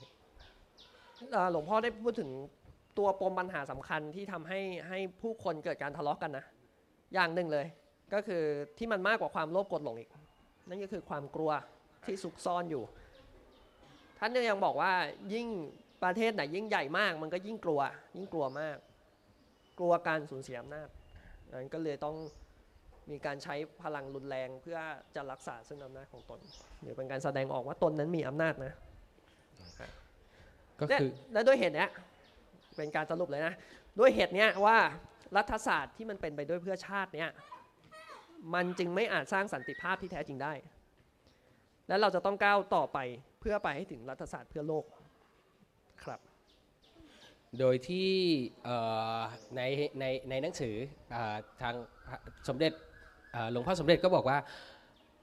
[1.53, 2.31] หลวงพ่อได้พูดถึง
[2.99, 6.45] ตัวปมปัญหาสำคัญที่ทำให้ให้ผู้คนเกิดการทะเลาะกันนะ
[7.15, 7.67] อย่างหนึ่งเลย
[8.15, 8.43] ก็คือ
[8.79, 10.11] ที่มันมากกว่าความโลภโกรธหลงอีก
[10.69, 11.51] นั่นก็คือความกลัว
[12.05, 12.85] ที่ซุกซ่อนอยู่
[14.19, 14.93] ท่านยังบอกว่า
[15.35, 15.49] ยิ่ง
[16.03, 17.81] ประเทศไหนยิ่งใหญ่มาก มันก็ยิ่งกลัว
[18.17, 18.77] ยิ่งกลัวมาก
[19.79, 20.89] กลัวการสูญเสียอำนาจ
[21.53, 22.17] นั้นก็เลยต้อง
[23.11, 24.79] มีการใช้พลังรุนแรงเพื่อ
[25.15, 26.41] จะรักษาซึ่งอำนาจของตน
[26.83, 28.73] หรือเป็นการแสดงออกว่าตนนั้นมีอำนาจนะ
[30.79, 31.91] ก็และคือและด้วยเหตุเนี้ย
[32.77, 33.55] เป็นการสรุปเลยนะ
[33.99, 34.79] ด้วยเหตุเนี้ยว่า
[35.37, 37.31] รัฐศาสตร์ที่มันเป็นไปด้วยเพื่อชาติเนี้ย
[38.55, 40.53] มันจึงไม่อาจสร้างสันติภาพที่แท้จริงได้
[41.89, 42.99] และเราจะต้องก้าวต่อไป
[43.41, 44.85] เพื่อไปให้ถึงรัฐศาสตร์เพื่อโลก
[46.05, 46.21] ครับ
[47.59, 48.11] โดยที่
[49.57, 49.61] ใน
[50.01, 50.75] ในในหนังสือ
[51.15, 51.17] อ
[51.63, 51.75] ทาง
[52.49, 52.73] สมเด็จ
[53.53, 54.39] หลวงพ่อสมเด็จก็บอกว่า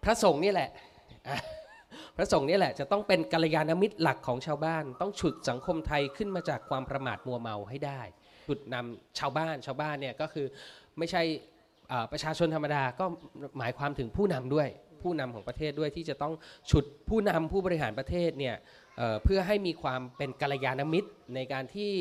[0.03, 0.69] พระสงฆ์นี่แหละ
[2.19, 8.01] พระสงฆ์นี่แหละจะต้องเป็นกัลยาณมิตรหลักของชาวบ้าน ต้องฉุดสังคมไทยขึ้นมาจากความประมาทมัวเมาให้ได้
[8.47, 10.45] ฉุดนำชาวบ้านชาวบ้านเนี่ยก็คือ
[10.97, 11.21] ไม่ใช่
[12.11, 13.05] ประชาชนธรรมดาก็
[13.57, 14.67] หมายความถึงผู้นำด้วย
[15.03, 16.33] ผู้นำของประเทศด้วยที่จะต้อง
[16.71, 18.55] ฉุดผู้นำผู้บริหารประเทศเนี่ย
[18.97, 21.91] เเพื่อให้มีความเป็นกัลยาณมิตรในการที่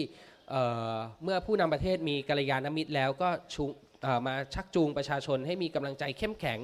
[0.50, 3.64] เเมื่อผู้นำประเทศมีกัลยาณมิตรแล้วก็ชู
[4.02, 6.60] เอ่อมาชักจูงประชาชนให้มีกำลังใจเข้มแข็ง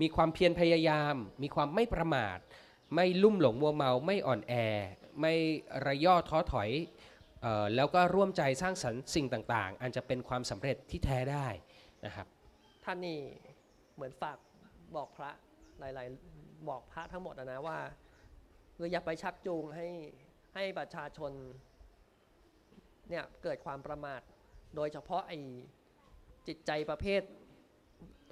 [0.00, 2.38] มีความเพียรพยายาม มีความไม่ประมาท
[2.94, 4.54] ไม่ลุ่มหลงมัวเมาไม่อ่อนแอ
[5.20, 5.34] ไม่
[5.86, 6.70] ระย่อท้อถอย
[7.44, 11.46] ออแล้วก็ร่วมใจสร้างสรรค์สิ่งต่างๆ อันจะเป็นความสำเร็จที่แท้ได้
[12.06, 12.26] นะครับ
[12.84, 13.18] ท่านนี่
[13.94, 14.38] เหมือนฝาก
[14.96, 15.30] บอกพระ
[15.80, 17.78] หลายๆ บอกพระทั้งหมดนะว่า
[18.76, 19.88] คืออย่าไปชักจูงให้
[20.54, 21.32] ให้ประชาชน
[23.08, 24.20] เนี่ยเกิดความประมาท
[24.76, 25.38] โดยเฉพาะไอ้
[26.48, 27.22] จิตใจประเภท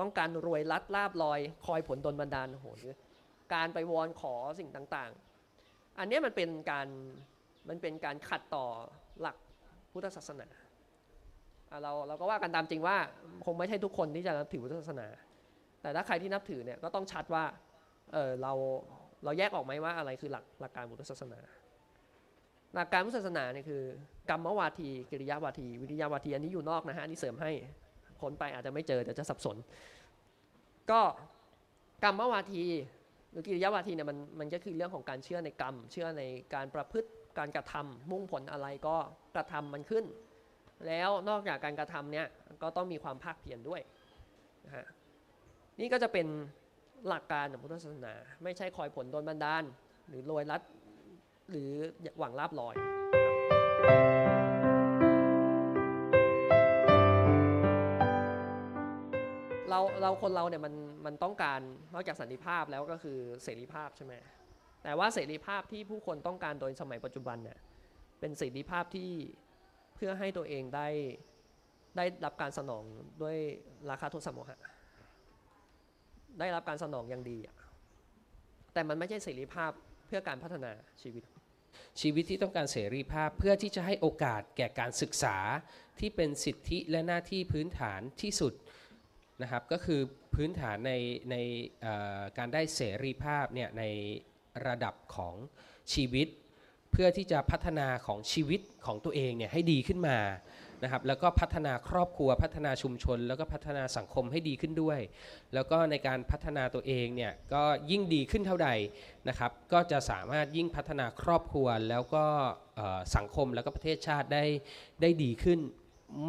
[0.01, 2.95] ต้องการรวยลัดลาบลอย คอยผลดลบันดาลโหหรือ
[3.53, 6.89] การไปวอนขอสิ่งต่างๆ อันนี้มันเป็นการ
[7.69, 8.67] มันเป็นการขัดต่อ
[9.21, 9.37] หลัก
[9.93, 10.49] พุทธศาสนา
[11.83, 12.97] เราเราก็ว่ากันตามจริงว่า
[13.45, 15.09] คงไม่ใช่ทุกคนที่จะนับถือพุทธศาสนา
[15.83, 17.45] แต่ถ้าใครที่นับถือเนี่ยก็ต้องชัดว่า
[18.13, 18.53] เออเรา
[19.25, 21.41] เราแยกออกไหมว่าอะไรคือหลักหลักการพุทธศาสนา
[22.75, 23.83] หลักการพุทธศาสนาเนี่ยคือ
[24.31, 27.53] กรรมวาทีกิริยาวาที วิริยาวาทีอันนี้อยู่นอกนะฮะนนี้เสริมให้
[28.23, 29.57] คนไปอาจจะไม่เจอเดี๋ยวจะสับสน
[30.91, 31.01] ก็
[32.05, 32.65] กรรมวาที
[33.31, 36.23] หรือกิริยาวาทีเนี่ยมันมันก็คือเรื่องของการเชื่อในกรรม เชื่อใน
[36.55, 37.09] การประพฤติ
[37.39, 38.97] การกระทำมุ่งผลอะไรก็
[39.35, 40.05] กระทำมันขึ้น
[40.87, 42.27] แล้วนอกจากการกระทำเนี่ย
[42.63, 43.81] ก็ต้องมีความภาคเพียรด้วย
[44.67, 44.87] นะฮะ
[45.81, 46.27] นี่ก็จะเป็น
[47.09, 48.15] หลักการของพุทธศาสนา
[48.45, 49.65] ไม่ใช่คอยผลโดนบันดาล
[50.09, 50.63] หรือโรยรัด
[51.51, 51.71] หรือ
[52.19, 52.75] หวังลาบลอย
[59.71, 60.75] เราเราคนเราเนี่ยมัน
[61.07, 61.61] มันต้องการ
[61.95, 64.15] นอกจากสันติภาพแล้วก็คือเสรีภาพใช่ไหม
[64.83, 67.59] แต่ว่าเสรีภาพที่ผู้คนต้องการโดยสมัยปัจจุบันเนี่ย
[68.21, 69.11] เป็นเสรีภาพที่
[69.95, 70.89] เพื่อให้ตัวเองได้
[71.97, 72.85] ได้รับการสนอง
[73.23, 73.37] ด้วย
[73.91, 74.61] ราคาโทษสมโมหะ
[76.41, 77.39] ได้รับการสนองอย่างดี
[78.73, 79.71] แต่มันไม่ใช่เสรีภาพ
[80.07, 81.23] เพื่อการพัฒนาชีวิต
[82.01, 85.37] ชีวิตที่ต้องการเสรีภาพเพื่อที่จะให้โอกาสแก่การศึกษา
[85.99, 88.53] ที่เป็นสิทธิและหน้าที่พื้นฐานที่สุด
[89.43, 90.01] นะครับก็คือ
[90.35, 90.93] พื้นฐานใน
[91.31, 91.37] ใน
[92.39, 93.85] การได้เสรีภาพเนี่ยใน
[94.67, 95.35] ระดับของ
[95.95, 96.29] ชีวิต
[96.93, 100.19] เพื่อที่จะพัฒนาของชีวิตของตัวเองเนี่ยให้ดีขึ้นมา
[100.83, 105.01] นะครับแล้วก็พัฒนาครอบครัวพัฒนาชุมชน แล้วก็พัฒนาสังคมให้ดีขึ้นด้วย
[105.55, 108.69] แล้วก็ในการพัฒนาตัวเองเนี่ยก็ยิ่งดีขึ้นเท่าใด
[109.29, 112.25] นะครับก็จะสามารถยิ่งพัฒนาครอบครัวแล้วก็
[113.17, 114.45] สังคมแล้วก็ประเทศชาติได้
[115.01, 115.61] ได้ดีขึ้น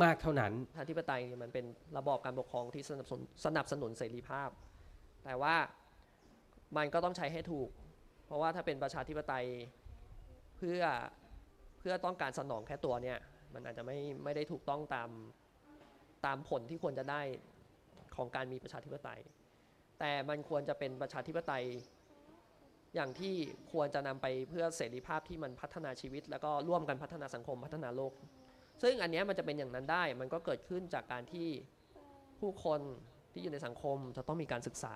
[0.04, 1.66] มากเท่านั้นประชาธิปไตยเนี่ยมันเป็น
[1.98, 4.50] ระบอบการปกครองที่สนับสนุนสนับสนุนเสรีภาพ
[5.26, 5.56] แต่ว่า
[6.78, 7.70] มันก็ต้องใช้ให้ถูก
[8.26, 9.46] เพราะว่าถ้าเป็นประชาธิปไตย
[10.58, 10.82] เพื่อ
[11.80, 13.20] เพื่อต้องการสนองแค่ตัวเนี่ย
[13.54, 15.10] มันอาจจะไม่ไม่ได้ถูกต้องตาม
[16.26, 17.22] ตามผลที่ควรจะได้
[18.16, 19.20] ของการมีประชาธิปไตย
[20.00, 21.66] แต่มันควรจะเป็นประชาธิปไตย
[22.96, 23.36] อย่างที่
[23.72, 28.14] ควรจะนำไปเพื่อเสรีภาพที่มันพัฒนาชีวิต แล้วก็ร่วมกันพัฒนาสังคมพัฒนาโลก
[28.82, 31.48] ซึ่งอันนี้มันจะเป็นอย่างนั้นได้ มันก็เกิดขึ้นจากการที่
[32.40, 32.82] ผู้คน
[33.32, 34.96] ที่อยู่ในสังคมจะต้องมีการศึกษา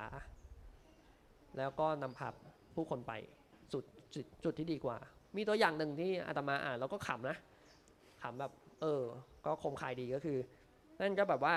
[1.57, 2.27] แล้วก็นำพา
[2.75, 3.13] ผู้คนไป
[3.73, 3.83] จุด
[4.13, 4.97] จุดจุดที่ดีกว่า
[5.37, 7.37] มีตัวอย่างหนึ่งที่อาตมาอ่านแล้วก็ขำนะ
[8.21, 9.03] ขำแบบเออ
[9.45, 10.37] ก็คมคายดีก็คือ
[11.01, 11.53] นั่นก็แบบว่า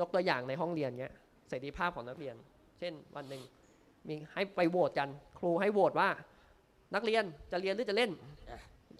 [0.00, 1.12] ยกตัวอย่างในห้องเรียนเนี้ย
[1.48, 2.34] เสรีภาพของนักเรียน
[2.78, 3.42] เช่นวันหนึ่ง
[4.08, 6.08] มีให้ไปโหวตกัน ครูให้โหวตว่า
[6.94, 8.10] นักเรียนจะเรียนหรือจะเล่น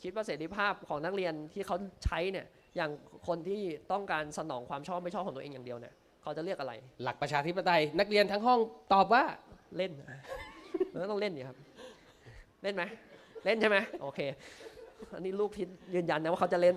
[0.03, 2.46] คิดว่าเสรีภาพของนักเรียนที่เขาใช้เนี่ย
[2.76, 2.90] อย่าง
[3.26, 3.61] คนที่
[3.92, 6.72] ต้องการสนองความชอบไม่ชอบของตัวเองอย่างเดียวเนี่ยเขาจะเรียกอะไร
[7.03, 8.61] หลักประชาธิปไตย นักเรียนทั้งห้อง
[8.92, 9.22] ตอบว่า
[9.76, 9.92] เล่น
[10.92, 11.57] มันก็ต้องเล่นอยู่ครับ
[12.62, 12.82] เล่นไหม
[13.44, 14.20] เล่นใช่ไหมโอเค
[15.14, 16.76] อันนี้ลูกทิศยืนยันนะว่าเขาจะเล่น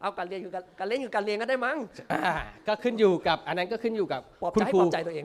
[0.00, 1.78] เอาการเรียนคือการการเล่นคือการเรียนก็ได้มั้ง
[2.12, 2.34] อ่า
[2.68, 5.24] ก็ขึ้นอยู่กับ อันนั้นก็ขึ้นอยู่กับปลอบคุณใจครูปลอบใจตัวเอง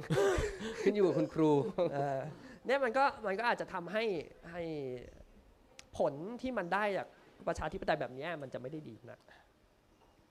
[0.84, 1.52] ขึ้นอยู่กับคุณครู
[1.94, 2.20] เออ
[2.66, 4.04] เนี่ยมันก็มันก็อาจจะทำให้
[4.52, 4.62] ให้
[5.98, 7.08] ผลที่มันได้จาก
[7.48, 9.20] ประชาธิปไตยแบบนี้มันจะไม่ได้ดีนะ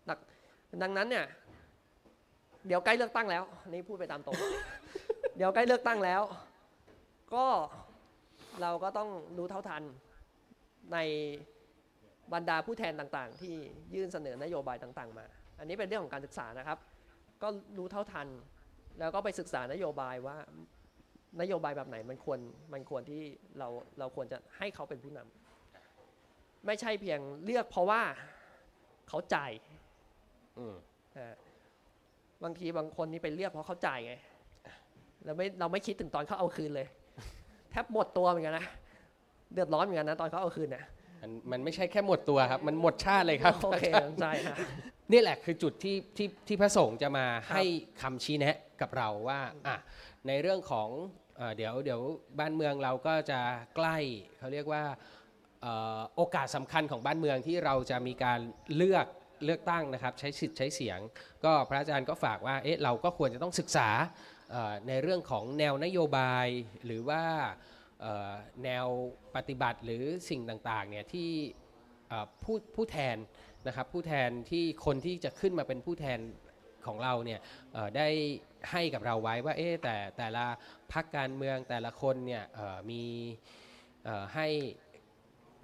[0.09, 0.19] ดัง
[0.83, 1.25] ดังนั้นเนี่ย
[2.67, 4.37] เดี๋ยวใกล้เลือกตั้งแล้ว นี่พูดไปตามตรง
[5.37, 6.23] เดี๋ยวใกล้เลือกตั้งแล้ว
[7.35, 7.47] ก็
[8.63, 9.83] เราก็ต้องรู้เท่าทัน
[10.93, 10.99] ใน
[12.33, 13.55] บรรดาผู้แทนต่างๆ ที่
[13.95, 15.27] ยื่นเสนอนโยบายต่างๆ มา
[15.59, 16.79] อันนี้เป็นเรื่องของการศึกษานะครับ
[17.43, 17.49] ก็
[17.79, 18.29] รู้เท่าทัน
[18.99, 20.37] แล้วก็ไปศึกษานโยบายว่า
[21.41, 22.41] นโยบายแบบไหนมันควร
[22.73, 23.23] มันควรที่
[23.59, 25.48] เราเราควรจะให้เขาเป็นผู้นำ
[26.67, 28.03] ไม่ใช่เพียงเลือกเพราะว่า
[29.09, 29.53] เขาจ่าย
[30.59, 30.75] อืม
[31.17, 31.35] อ่า
[32.45, 34.15] บางทีบางคนนี่ไปเลือกเพราะเขาจ่ายไง
[35.25, 36.87] เราไม่เราไม่คิดถึงตอนเขาเอาคืนเลย
[37.71, 38.67] แทบหมดตัวเหมือนกันนะ
[39.53, 40.85] เดือดร้อนเหมือนกันนะตอนเขาเอาคืนเนี่ย
[41.23, 43.85] มันมันไม่ใช่แค่หมดตัวครับ มันหมดชาติเลยครับโอเค
[44.21, 44.57] ใช่ฮะ
[45.13, 47.63] นี่แหละคือจุดที่ที่ที่พระสงฆ์จะมาให้
[48.03, 49.77] คำชี้แนะกับเราว่าอะ
[50.27, 50.89] ในเรื่องของ
[51.37, 52.01] เอ่อเดี๋ยวเดี๋ยว
[52.39, 53.41] บ้านเมืองเราก็จะ
[53.77, 53.97] ใกล้
[54.39, 55.18] เขาเรียกว่าเอ่อ
[56.17, 58.41] โอกาสสำคัญของบ้านเมืองที่เราจะมีการ
[58.77, 59.07] เลือก
[59.45, 60.99] เลือกตั้งนะครับใช้สิทธิ์ใช้เสียง
[61.45, 63.89] ก็พระอาจารย์ก็ฝากว่าเอ๊ะเราก็ควรจะต้องศึกษา
[64.89, 66.47] ในเรื่องของแนวนโยบาย
[66.87, 67.23] หรือว่า
[68.65, 68.87] แนว
[69.37, 71.31] ปฏิบัติหรือสิ่งต่างๆเนี่ยที่
[72.43, 73.17] ผู้ผู้แทน
[73.67, 76.19] นะครับผู้แทนที่คนที่จะขึ้นมาเป็นผู้แทน
[76.87, 77.41] ของเราเนี่ย
[77.97, 78.09] ได้
[78.71, 80.45] ให้กับเราไว้ว่าเอ๊ะแต่แต่ละ
[80.93, 82.45] พักการเมืองแต่ละคนเนี่ย
[82.91, 83.05] มี
[84.35, 84.49] ให้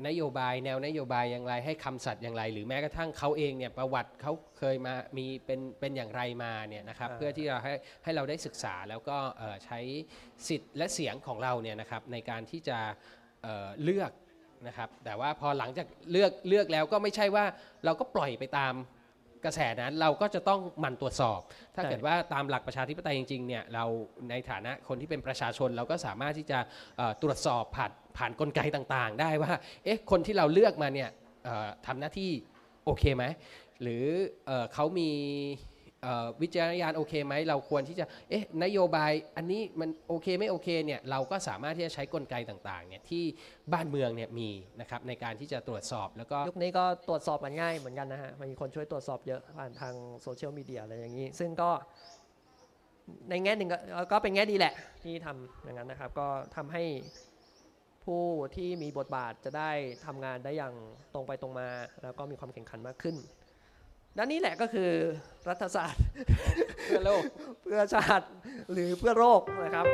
[0.06, 7.72] นโยบายแนวนโยบายอย่างไร ให้คำสัตย์อย่างไร หรือแม้กระทั่งเขาเองเนี่ยประวัติเขาเคยมามีเป็นเป็นอย่างไรมาเนี่ยนะครับอ่าเพื่อที่เราให้
[8.04, 9.80] ให้เราได้ศึกษาแล้วก็เอ่อใช้
[10.48, 12.78] สิทธิ์และเสียงของเราเนี่ยนะครับในการที่จะ
[13.42, 14.12] เอ่อเลือก
[14.68, 17.44] นะครับแต่ว่าพอหลังจากเลือกเลือกแล้วก็ไม่ใช่ว่า
[17.84, 18.74] เราก็ปล่อยไปตาม
[19.44, 21.40] กระแสนั้นเราก็จะต้องหมั่นตรวจสอบ
[21.74, 23.84] ถ้าเกิดว่าตามหลักประชาธิปไตยจริงๆเนี่ยเรา
[24.30, 26.58] ในฐานะคนที่เป็นประชาชนเราก็สามารถที่จะ
[27.22, 29.52] ตรวจสอบผ่านผ่านกลไกต่างๆ ได้ว่า
[29.84, 31.10] เอ๊ะคนที่เราเลือกมาเนี่ย
[31.86, 32.30] ทำหน้าที่
[32.84, 33.24] โอเคไหม
[33.82, 34.04] หรือ
[34.46, 35.10] เอเขามี
[36.42, 43.24] วิจารณญาณโอเคไหมเราควรที่จะเอ๊ะนโยบายอันนี้มันโอเคไม่โอเคเนี่ยเราก็สามารถที่จะใช้กลไกต่างๆเนี่ยที่
[43.72, 44.50] บ้านเมืองเนี่ยมี
[44.80, 51.70] นะครับในการที่จะตรวจสอบแล้วก็ยุคนี้ก็ตรวจสอบมันง่ายเหมือนกันนะฮะมีคนช่วยตรวจสอบเยอะผ่านทางโซเชียลมีเดียอะไรอย่างนี้ ซึ่งก็
[53.30, 53.78] ในแง่หนึ่งก็
[54.12, 56.82] ก็เป็นแง่ดีแหละที่ทำอย่างนั้นนะครับ ก็ทำให้
[58.04, 58.24] ผู้
[58.56, 59.70] ที่มีบทบาทจะได้
[60.06, 60.74] ทำงานได้อย่าง
[61.14, 61.68] ตรงไปตรงมา
[62.02, 63.16] แล้วก็มีความแข่งขันมากขึ้น
[64.18, 64.90] ด้านนี้แหละก็คือ
[65.48, 66.04] รัฐศาสตร์
[66.84, 67.22] เพื่อโลก
[67.62, 68.26] เพื่อชาติ
[68.72, 69.86] หรือเพื่อโลกนะครับ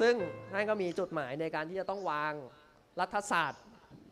[0.00, 0.14] ซึ่ง
[0.52, 2.32] ท่านก็มีจุดหมายในการที่จะต้องวาง
[3.00, 3.62] รัฐศาสตร์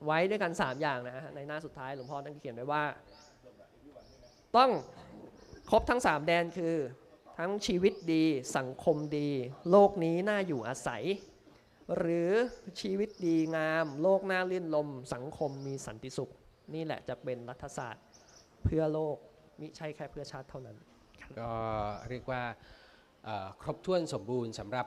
[0.07, 2.85] ไว้ด้วยกัน 3 อย่างนะฮะในหน้าสุดท้ายหลวงพ่อท่านเขียนไว้ว่า
[4.57, 4.71] ต้อง
[5.71, 6.75] ครบทั้ง 3 แดนคือ
[7.39, 8.25] ทั้งชีวิตดี
[8.57, 9.29] สังคมดี
[9.71, 11.05] โลกนี้น่าอยู่อาศัย
[11.97, 12.31] หรือ
[12.81, 16.31] ชีวิตดีงาม โลกน่าลื่นลม สังคมมีสันติสุข
[16.75, 18.05] นี่แหละจะเป็นรัฐศาสตร์
[18.65, 19.17] เพื่อโลก
[19.61, 20.77] มิใช่แค่เพื่อชาติเท่านั้น
[21.39, 21.53] ก็
[22.09, 22.43] เรียกว่า
[23.61, 24.87] ครบถ้วนสมบูรณ์สำหรับ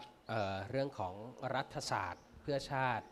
[0.69, 1.13] เรื่องของ
[1.55, 3.05] รัฐศาสตร์เพื่อชาติ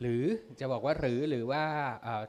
[0.00, 0.24] หรือ
[0.60, 1.64] จะบอกว่าหรือหรือว่า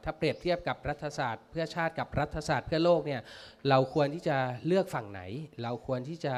[0.04, 3.22] ถ้าเปรียบเทียบกับรัฐศาสตร์ เพื่อชาติกับรัฐศาสตร์เพื่อโลกเนี่ย
[3.70, 4.38] เราควรที่จะ
[4.68, 5.22] เลือกฝั่งไหน
[5.64, 6.36] เราควรที่จะ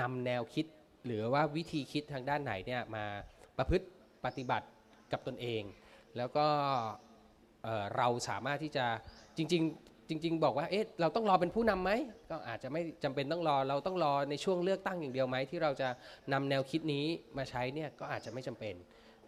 [0.00, 0.66] นำแนวคิด
[1.06, 3.04] หรือว่าวิธีคิดทางด้านไหนเนี่ยมา
[3.58, 3.86] ประพฤติ
[4.24, 4.66] ปฏิบัติ
[5.12, 5.62] กับตนเอง
[6.16, 6.46] แล้วก็
[7.64, 8.86] เอ่อเราสามารถที่จะ
[9.36, 11.90] จริง ๆ จริง ๆ บอกว่าเอ๊ะเราต้องรอเป็นผู้นำไหม
[12.30, 15.88] ก็อาจจะไม่จำเป็นต้องรอเราต้องรอในช่วงเลือกตั้งอย่างเดียวไหมที่เราจะ
[16.32, 17.04] นำแนวคิดนี้
[17.36, 18.74] มาใช้เนี่ยก็อาจจะไม่จำเป็น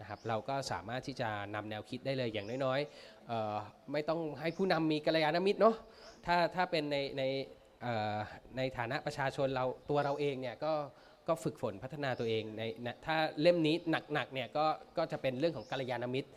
[0.01, 5.77] นะครับเราก็สามารถที่จะนำแนวคิดได้เลยอย่างน้อยๆไม่ต้องให้ผู้นำมีกัลยาณมิตรเนาะ
[6.27, 7.23] ถ้าถ้าเป็นในใน
[8.57, 10.73] ในฐานะประชาชนเราตัวเราเองเนี่ยก็
[11.29, 13.75] ก็ฝึกฝนพัฒนาตัวเองในในถ้าเล่มนี้
[14.13, 14.67] หนักๆเนี่ยก็
[14.99, 16.29] ก็จะเป็นเรื่องของกัลยาณมิตร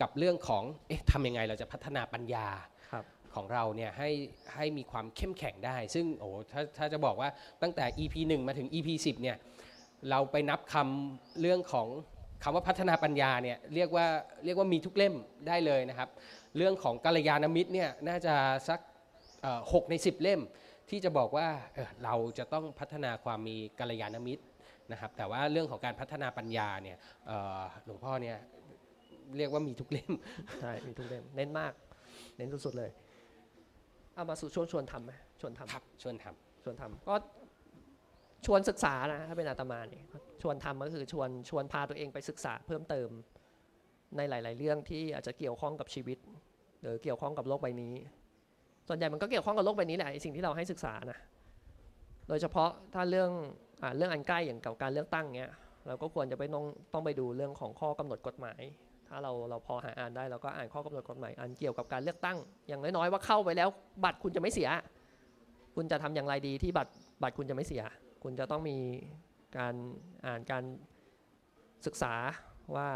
[0.00, 2.46] กับเรื่องของเอ๊ะทำยังไงเราจะพัฒนาปัญญา
[2.90, 4.10] ครับของเราเนี่ยให้
[4.54, 7.28] ให้มีความเข้มแข็งได้ ซึ่งโอ้ถ้าถ้าจะบอกว่า
[7.62, 9.36] ตั้งแต่ EP 1 มาถึง EP 10เนี่ย
[10.10, 11.88] เราไปนับคำเรื่องของ
[12.42, 14.06] คำว่าพัฒนาปัญญาเนี่ยเรียกว่า
[14.44, 15.14] เรียกว่ามีทุกเล่ม
[15.48, 16.08] ได้เลยนะครับ
[16.56, 18.34] เรื่องของกัลยาณมิตรเนี่ยน่าจะ
[18.68, 18.80] สัก
[19.42, 20.40] เอ่อหกใน 10 เล่ม
[20.94, 24.44] ที่จะบอกว่าเอ่อเราจะต้องพัฒนาความมีกัลยาณมิตร
[24.92, 28.36] นะครับ แต่ว่าเรื่องของการพัฒนาปัญญาเนี่ยเอ่อหลวงพ่อเนี่ย
[29.36, 30.12] เรียกว่ามีทุกเล่ม
[30.60, 31.72] ใช่มีทุกเล่มเน้นมาก
[32.36, 32.90] เน้นสุดๆเลย
[34.14, 36.24] เอามาสู่ชวนชวนทำไหมชวนทำครับชวนท
[36.64, 37.14] ชวนทำก็
[38.46, 40.04] ชวนศึกษานะถ้าเป็นอาตมาเนี่ย
[40.42, 43.08] ชวนทำก็คือชวนชวนพาตัวเองไปศึกษาเพิ่มเติม
[44.16, 46.18] ในหลาย ๆ เรื่องที่อาจจะเกี่ยวข้องกับชีวิต
[46.80, 47.94] หรือเกี่ยวข้องกับโลกใบนี้
[48.88, 51.18] ส่วนใหญ่มันก็เกี่ยวข้องกับโลกใบนี้แหละไอ้สิ่งที่เราให้ศึกษานะ
[52.28, 53.30] โดยเฉพาะถ้าเรื่อง
[53.82, 55.52] อเรื่องอันใกล้อย่างกับการเลือกตั้งเนี้ย
[55.86, 58.60] เราก็ควรจะไปต้องต้องไปดูเรื่องของข้อกำหนดกฎหมาย
[59.08, 63.68] ถ้าเราเราพอหาอ่านได้เราก็อ่านข้อกำหนดกฎหมายอันเกี่ยวกับการเลือกตั้ง อย่างน้อยๆว่าเข้าไปแล้ว
[64.04, 64.68] บัตรคุณจะไม่เสีย
[65.76, 67.82] คุณจะทำอย่างไรดีที่บัตรบัตรคุณจะไม่เสีย
[68.22, 68.76] คุณจะต้องมี
[69.58, 69.74] การ
[70.26, 70.64] อ่านการ
[71.86, 72.14] ศึกษา
[72.76, 72.88] ว่า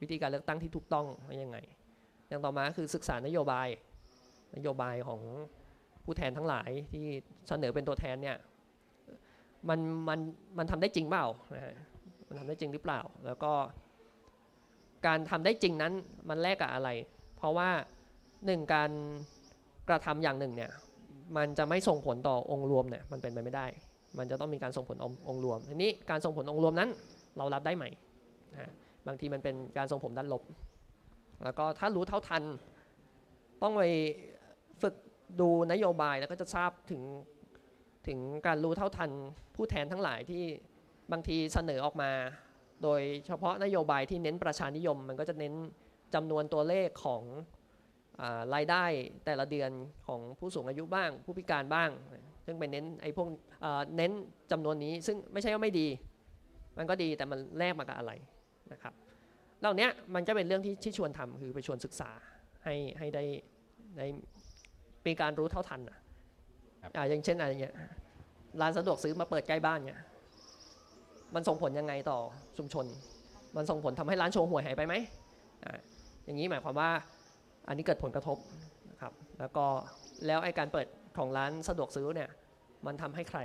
[0.00, 1.58] วิธีการเลือกตั้งที่ถูกต้องเป็นยังไง
[2.28, 3.68] อย่างต่อมาคือศึกษานโยบาย
[4.54, 5.20] นโยบายของ
[6.04, 7.06] ผู้แทนทั้งหลายที่
[7.48, 8.36] เสนอเป็นตัวแทนเนี่ย
[9.68, 9.78] มัน
[10.08, 10.18] มัน
[10.58, 11.74] มันทำได้จริงเปล่านะฮะ
[12.28, 13.52] มันทำได้จริงหรือเปล่า แล้วก็
[15.06, 15.92] การทำได้จริงนั้น
[16.28, 16.88] มันแลกกับอะไร
[17.36, 17.68] เพราะว่า
[18.46, 18.90] หนึ่งการ
[19.88, 20.70] กระทำอย่างหนึ่งเนี่ย
[21.36, 23.66] มันจะไม่ส่งผลต่อองค์รวมเนี่ยมันเป็นไปไม่ได้
[24.18, 26.90] มันจะต้องมีการส่งผลองค์องค์รวมทีนี้การส่งผลองค์รวมนั้น
[27.38, 27.84] เรารับได้ไหม
[28.54, 28.70] นะ
[29.06, 30.42] บางทีมันเป็นการส่งผลด้านลบ
[31.44, 32.42] แล้วก็ถ้ารู้เท่าทัน
[33.62, 33.82] ต้องไป
[34.82, 34.94] ฝึก
[35.40, 37.02] ดูนโยบายแล้วก็จะทราบถึง
[38.06, 39.10] ถึงการรู้เท่าทัน
[39.54, 40.42] ผู้แทนทั้งหลายที่
[41.12, 42.10] บางทีเสนอออกมา
[42.82, 45.54] โดยเฉพาะนโยบายที่เน้นประชานิยม มันก็จะเน้น
[46.14, 47.22] จำนวนตัวเลขของ
[48.20, 48.22] อ
[48.54, 48.84] รายได้
[49.24, 49.70] แต่ละเดือน
[50.06, 51.90] ของผู้สูงอายุบ้าง ผู้พิการบ้าง
[52.46, 53.28] ซึ่งเป็นเน้นไอ้พวก
[53.96, 54.12] เน้น
[54.52, 55.88] จำนวนนี้ซึ่งไม่ใช่ว่าไม่ดี
[56.78, 58.12] มันก็ดีแต่มันแลกมากับอะไร
[58.72, 58.94] นะครับ
[59.60, 62.10] เหล่านี้มันจะเป็นเรื่องที่ที่ชวนทำคือไปชวนศึกษา
[62.64, 63.24] ให้ให้ได้
[63.98, 64.06] ได้
[65.06, 65.98] มีการรู้เท่าทันอะ
[66.96, 67.74] อ่าอย่างเช่นอะไรเงี้ย
[68.60, 70.00] ร้านสะดวกซื้อมาเปิดใกล้บ้านเนี่ย
[71.34, 72.18] มันส่งผลยังไงต่อ
[72.58, 72.86] ชุมชน
[73.56, 74.94] มันส่งผลทำให้ร้านโชว์หวยหายไปไหม
[75.64, 75.78] อ่า
[76.24, 76.90] อย่างนี้หมายความว่า
[77.68, 78.38] อันนี้เกิดผลกระทบ
[78.90, 79.66] นะครับแล้วก็
[80.26, 80.86] แล้วไอ้การเปิด
[81.16, 82.30] ของร้านสะดวกซื้อเนี่ย
[82.86, 83.40] มันทำให้ใคร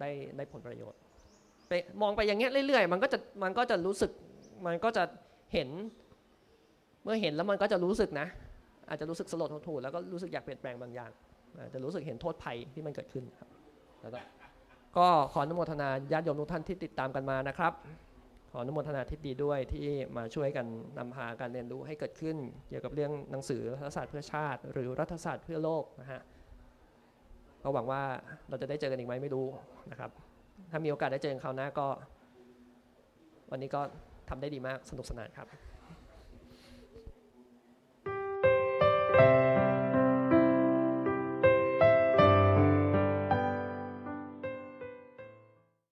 [0.00, 0.98] ได้ได้ผลประโยชน์
[1.68, 4.10] ไปมองไปอย่างเงี้ยเรื่อยๆ มันก็จะมันก็จะรู้สึก
[4.66, 5.04] มันก็จะ
[5.52, 5.68] เห็น
[7.02, 8.26] เมื่อเห็นแล้วมันก็จะรู้สึกนะ
[8.88, 11.10] อาจจะรู้สึกสลดหดหู่แล้วก็รู้สึกอยากเปลี่ยนแปลงบางอย่าง
[11.58, 13.48] อาจจะรู้สึกเห็นโทษภัยที่มันเกิดขึ้นครับ
[14.02, 14.18] แล้วก็
[14.96, 17.72] ก็ขออนุโมทนาญาติโยมทุกท่านที่ติดตามกันมานะครับ
[18.50, 19.86] ขออนุโมทนาทิศดีด้วยที่
[20.16, 20.66] มาช่วยกัน
[20.98, 22.36] นำพาการเรียนรู้ให้เกิดขึ้น
[22.68, 26.20] เกี่ยวกับเรื่องหนังสือรัฐศาสตร์เพื่อชาติ หรือรัฐศาสตร์เพื่อโลกนะฮะ
[27.62, 28.02] ก็หวังว่า
[28.48, 29.46] เราจะได้เจอกันอีกไหมไม่รู้
[29.90, 30.10] นะครับ
[30.70, 31.86] ถ้ามีโอกาสได้เจอกันคราวหน้าก็
[33.50, 33.80] วันนี้ก็
[34.28, 35.48] ทำได้ดีมากสนุกสนานครับ